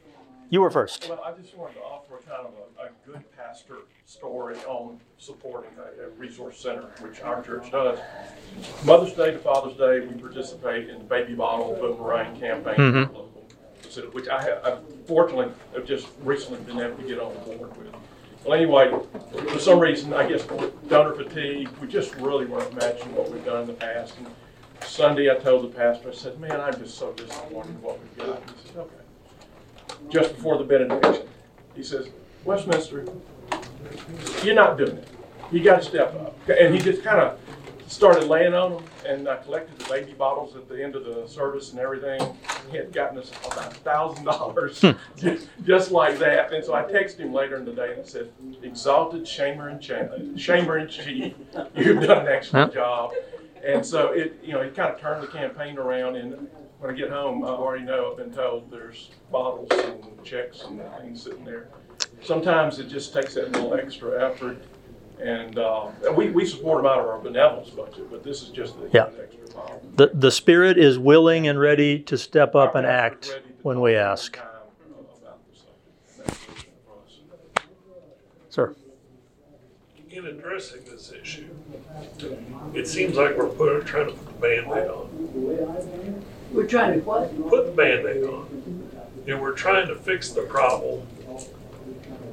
[0.51, 1.09] You were first.
[1.09, 5.01] Well, I just wanted to offer a kind of a, a good pastor story on
[5.17, 7.99] supporting a, a resource center, which our church does.
[8.85, 14.13] Mother's Day to Father's Day, we participate in the baby bottle boomerang campaign, Mhm.
[14.13, 14.77] which I have, I
[15.07, 17.87] fortunately have just recently been able to get on board with.
[18.45, 18.91] Well, anyway,
[19.49, 20.45] for some reason, I guess
[20.89, 24.17] donor fatigue, we just really weren't matching what we've done in the past.
[24.19, 24.29] And
[24.83, 28.27] Sunday, I told the pastor, I said, man, I'm just so disappointed in what we've
[28.27, 28.43] got.
[28.63, 28.95] He said, okay.
[30.09, 31.29] Just before the benediction,
[31.75, 32.09] he says,
[32.45, 33.05] Westminster,
[34.43, 35.09] you're not doing it.
[35.53, 36.37] You got to step up.
[36.49, 37.39] And he just kind of
[37.91, 41.27] started laying on them, and I collected the baby bottles at the end of the
[41.27, 42.21] service and everything.
[42.71, 44.93] He had gotten us about a thousand dollars, hmm.
[45.65, 46.53] just like that.
[46.53, 48.31] And so I texted him later in the day and said,
[48.63, 51.35] "Exalted shamer and cha- shamer in chief,
[51.75, 53.13] you've done an excellent job."
[53.65, 56.17] And so it, you know, it kind of turned the campaign around.
[56.17, 56.49] And
[56.79, 60.81] when I get home, I already know I've been told there's bottles and checks and
[60.99, 61.69] things sitting there.
[62.23, 64.63] Sometimes it just takes that little extra effort.
[65.21, 68.79] And uh, we, we support them out of our benevolence budget, but this is just
[68.81, 69.09] the Yeah.
[69.23, 69.83] extra bottle.
[69.97, 74.39] The, the Spirit is willing and ready to step up and act when we ask.
[78.49, 78.75] Sir.
[80.11, 81.49] In addressing this issue,
[82.75, 86.25] it seems like we're put, trying to put the Band-Aid on.
[86.51, 87.49] We're trying to what?
[87.49, 88.89] Put the Band-Aid on.
[89.29, 91.07] And we're trying to fix the problem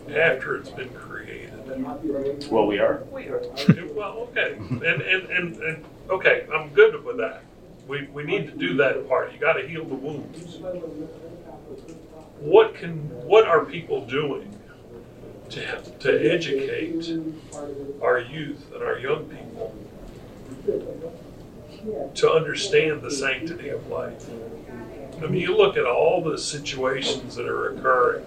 [0.10, 1.07] after it's been created.
[2.50, 3.04] Well, we are.
[3.12, 3.44] We are.
[3.94, 7.44] Well, okay, and, and, and, and, okay, I'm good with that.
[7.88, 9.34] We, we need to do that part.
[9.34, 10.58] You gotta heal the wounds.
[12.40, 14.56] What can, what are people doing
[15.50, 17.20] to, to educate
[18.02, 19.76] our youth and our young people
[22.16, 24.30] to understand the sanctity of life?
[25.22, 28.26] I mean, you look at all the situations that are occurring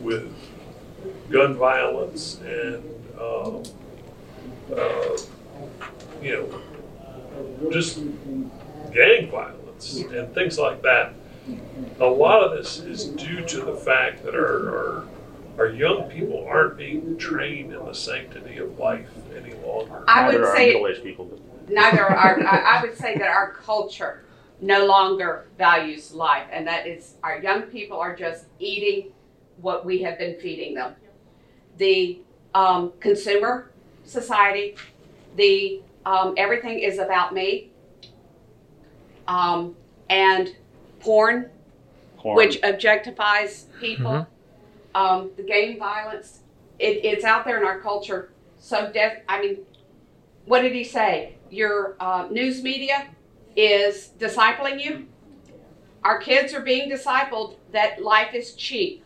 [0.00, 0.32] with
[1.30, 2.82] gun violence and,
[3.20, 3.62] um,
[4.76, 5.16] uh,
[6.22, 8.00] you know, just
[8.92, 11.12] gang violence and things like that.
[12.00, 15.04] A lot of this is due to the fact that our, our,
[15.58, 20.04] our young people aren't being trained in the sanctity of life any longer.
[20.08, 21.40] I would Neither say- middle-aged people.
[21.68, 24.24] neither are, I, I would say that our culture
[24.60, 29.12] no longer values life, and that is our young people are just eating
[29.60, 30.94] what we have been feeding them.
[31.76, 32.20] The
[32.54, 33.70] um, consumer
[34.04, 34.76] society,
[35.36, 37.70] the um, everything is about me,
[39.26, 39.76] um,
[40.08, 40.54] and
[41.00, 41.50] porn,
[42.16, 42.36] Porn.
[42.36, 44.26] which objectifies people,
[44.94, 46.40] um, the gang violence.
[46.78, 48.30] It, it's out there in our culture.
[48.58, 49.58] So, def- I mean,
[50.46, 51.34] what did he say?
[51.50, 53.08] Your uh, news media
[53.56, 55.06] is discipling you.
[56.04, 59.04] Our kids are being discipled that life is cheap.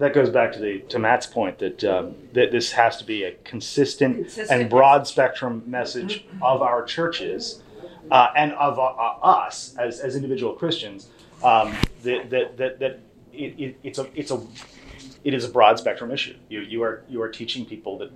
[0.00, 3.22] That goes back to the to Matt's point that um, that this has to be
[3.24, 4.60] a consistent, Consistent.
[4.62, 7.62] and broad spectrum message of our churches
[8.10, 11.08] uh, and of uh, uh, us as, as individual Christians.
[11.44, 13.00] Um, that that that, that
[13.32, 14.40] it, it, it's a it's a
[15.22, 16.34] it is a broad spectrum issue.
[16.48, 18.10] You you are you are teaching people that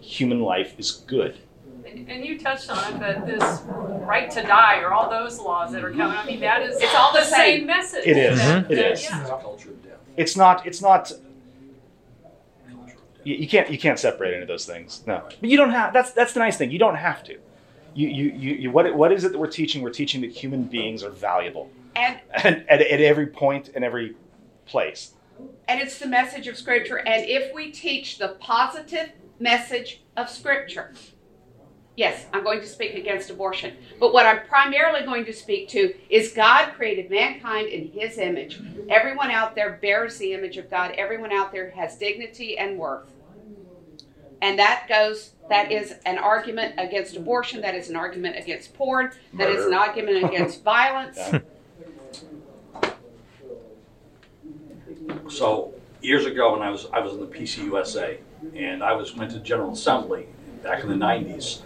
[0.00, 1.38] human life is good.
[1.86, 3.62] And and you touched on it, that this
[4.06, 6.80] right to die or all those laws that are coming, I mean, that is.
[6.80, 7.66] It's all the same.
[7.66, 8.06] message.
[8.06, 8.38] It is.
[8.38, 9.02] that- It that- is.
[9.04, 9.40] yeah.
[10.16, 10.26] Culture of death.
[10.26, 11.12] It's not it's not
[13.24, 15.02] you, you can't you can't separate any of those things.
[15.06, 15.92] No, but you don't have.
[15.92, 16.70] That's that's the nice thing.
[16.70, 17.38] You don't have to.
[17.94, 19.82] You you you, you what what is it that we're teaching?
[19.82, 24.16] We're teaching that human beings are valuable, And and at, at every point and every
[24.66, 25.12] place.
[25.68, 29.10] and it's the message of scripture and if we teach the positive
[29.40, 30.92] message of scripture
[31.96, 33.76] yes i'm going to speak against abortion.
[34.00, 38.60] But what i'm primarily going to speak to is god created mankind in his image.
[38.88, 40.92] Everyone out there bears the image of god.
[40.96, 43.08] Everyone out there has dignity and worth.
[44.40, 49.12] And that goes that is an argument against abortion that is an argument against porn
[49.34, 51.18] that is an argument against violence.
[55.28, 58.18] So years ago, when I was I was in the PCUSA,
[58.54, 60.26] and I was went to General Assembly
[60.62, 61.62] back in the '90s.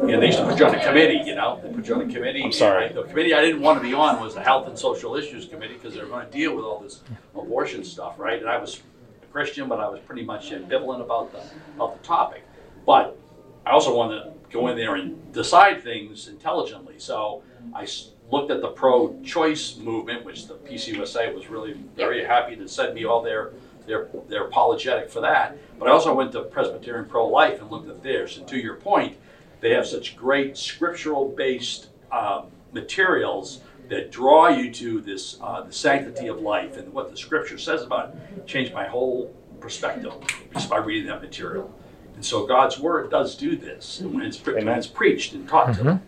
[0.00, 1.60] And they used to put you on a committee, you know.
[1.62, 2.42] They put you on a committee.
[2.42, 2.86] I'm sorry.
[2.86, 5.46] I- the committee I didn't want to be on was the Health and Social Issues
[5.46, 7.00] Committee because they were going to deal with all this
[7.34, 8.38] abortion stuff, right?
[8.40, 8.82] And I was
[9.22, 11.40] a Christian, but I was pretty much ambivalent about the
[11.76, 12.42] about the topic.
[12.84, 13.16] But
[13.64, 16.94] I also wanted to go in there and decide things intelligently.
[16.98, 17.42] So
[17.74, 22.68] I s- looked at the pro-choice movement, which the PCUSA was really very happy to
[22.68, 23.52] send me all their
[23.86, 25.56] their their apologetic for that.
[25.78, 28.36] But I also went to Presbyterian pro-life and looked at theirs.
[28.38, 29.16] And to your point,
[29.60, 36.26] they have such great scriptural-based um, materials that draw you to this uh, the sanctity
[36.26, 38.46] of life and what the Scripture says about it.
[38.46, 40.12] Changed my whole perspective
[40.52, 41.72] just by reading that material.
[42.14, 45.82] And so God's Word does do this when it's, when it's preached and taught to
[45.82, 46.02] them.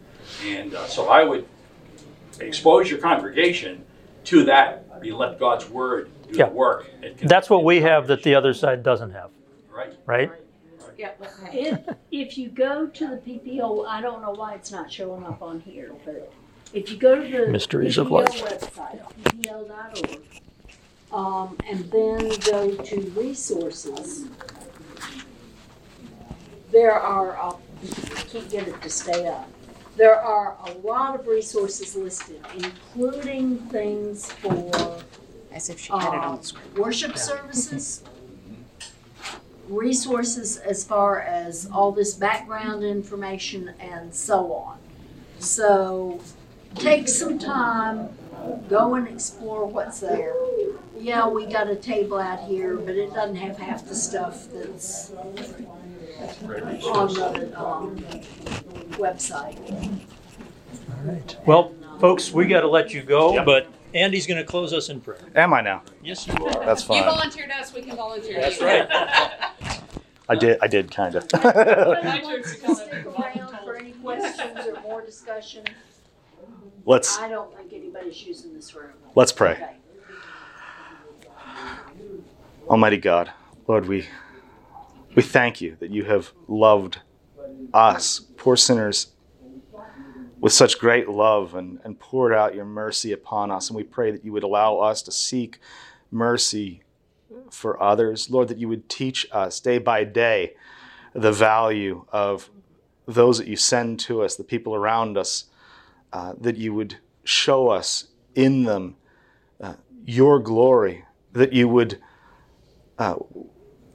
[0.44, 1.46] And uh, so I would
[2.40, 3.84] expose your congregation
[4.24, 4.84] to that.
[5.02, 6.46] You let God's Word do Yeah.
[6.46, 6.90] the work.
[7.22, 9.30] That's what we have that the other side doesn't have,
[9.70, 9.92] Right.
[10.06, 10.32] right?
[10.98, 11.10] Yeah
[11.52, 11.80] If,
[12.10, 15.60] if you go to the PPO, I don't know why it's not showing up on
[15.60, 16.32] here, but
[16.74, 18.28] if you go to the Mysteries of life.
[18.42, 20.20] website, ppo.org,
[21.12, 24.26] um, and then go to resources,
[26.70, 27.56] there are, uh,
[28.28, 29.48] can't get it to stay up.
[29.96, 35.00] There are a lot of resources listed, including things for
[35.52, 36.74] As if she had it on uh, the screen.
[36.76, 38.02] worship services,
[39.68, 44.78] resources as far as all this background information and so on.
[45.38, 46.20] So
[46.74, 48.08] take some time,
[48.68, 50.34] go and explore what's there.
[50.98, 55.12] Yeah, we got a table out here, but it doesn't have half the stuff that's
[55.12, 55.34] on
[57.14, 57.96] the um,
[58.96, 59.58] website.
[60.90, 61.36] All right.
[61.46, 63.44] Well, folks, we got to let you go, Yep.
[63.46, 65.20] but Andy's going to close us in prayer.
[65.34, 65.82] Am I now?
[66.02, 66.64] Yes, you are.
[66.64, 66.98] That's fine.
[66.98, 68.40] You volunteered us, we can volunteer you.
[68.40, 69.50] That's right.
[70.28, 70.58] I did.
[70.60, 71.26] I did kind of.
[71.34, 75.64] Anybody wants to stick around for any questions or more discussion?
[76.84, 78.92] let's I don't think anybody's using this room.
[79.14, 79.52] let's pray.
[79.52, 79.74] Okay.
[82.68, 83.30] Almighty God,
[83.66, 84.06] Lord, we
[85.14, 87.00] we thank you that you have loved
[87.72, 89.08] us, poor sinners,
[90.40, 93.68] with such great love and, and poured out your mercy upon us.
[93.68, 95.58] And we pray that you would allow us to seek
[96.10, 96.82] mercy
[97.50, 98.30] for others.
[98.30, 100.54] Lord, that you would teach us day by day
[101.14, 102.50] the value of
[103.06, 105.44] those that you send to us, the people around us,
[106.12, 108.96] uh, that you would show us in them
[109.60, 111.98] uh, your glory, that you would
[112.98, 113.16] uh,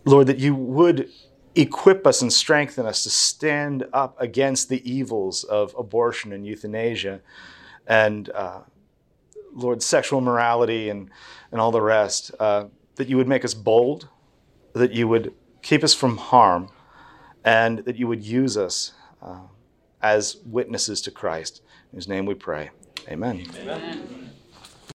[0.06, 1.10] Lord, that you would
[1.56, 7.22] equip us and strengthen us to stand up against the evils of abortion and euthanasia
[7.88, 8.62] and, uh,
[9.54, 11.10] Lord, sexual morality and,
[11.52, 12.32] and all the rest.
[12.96, 14.08] That you would make us bold,
[14.74, 16.70] that you would keep us from harm,
[17.44, 19.40] and that you would use us uh,
[20.02, 21.62] as witnesses to Christ.
[21.92, 22.70] In whose name we pray.
[23.10, 23.46] Amen.
[23.62, 24.33] Amen.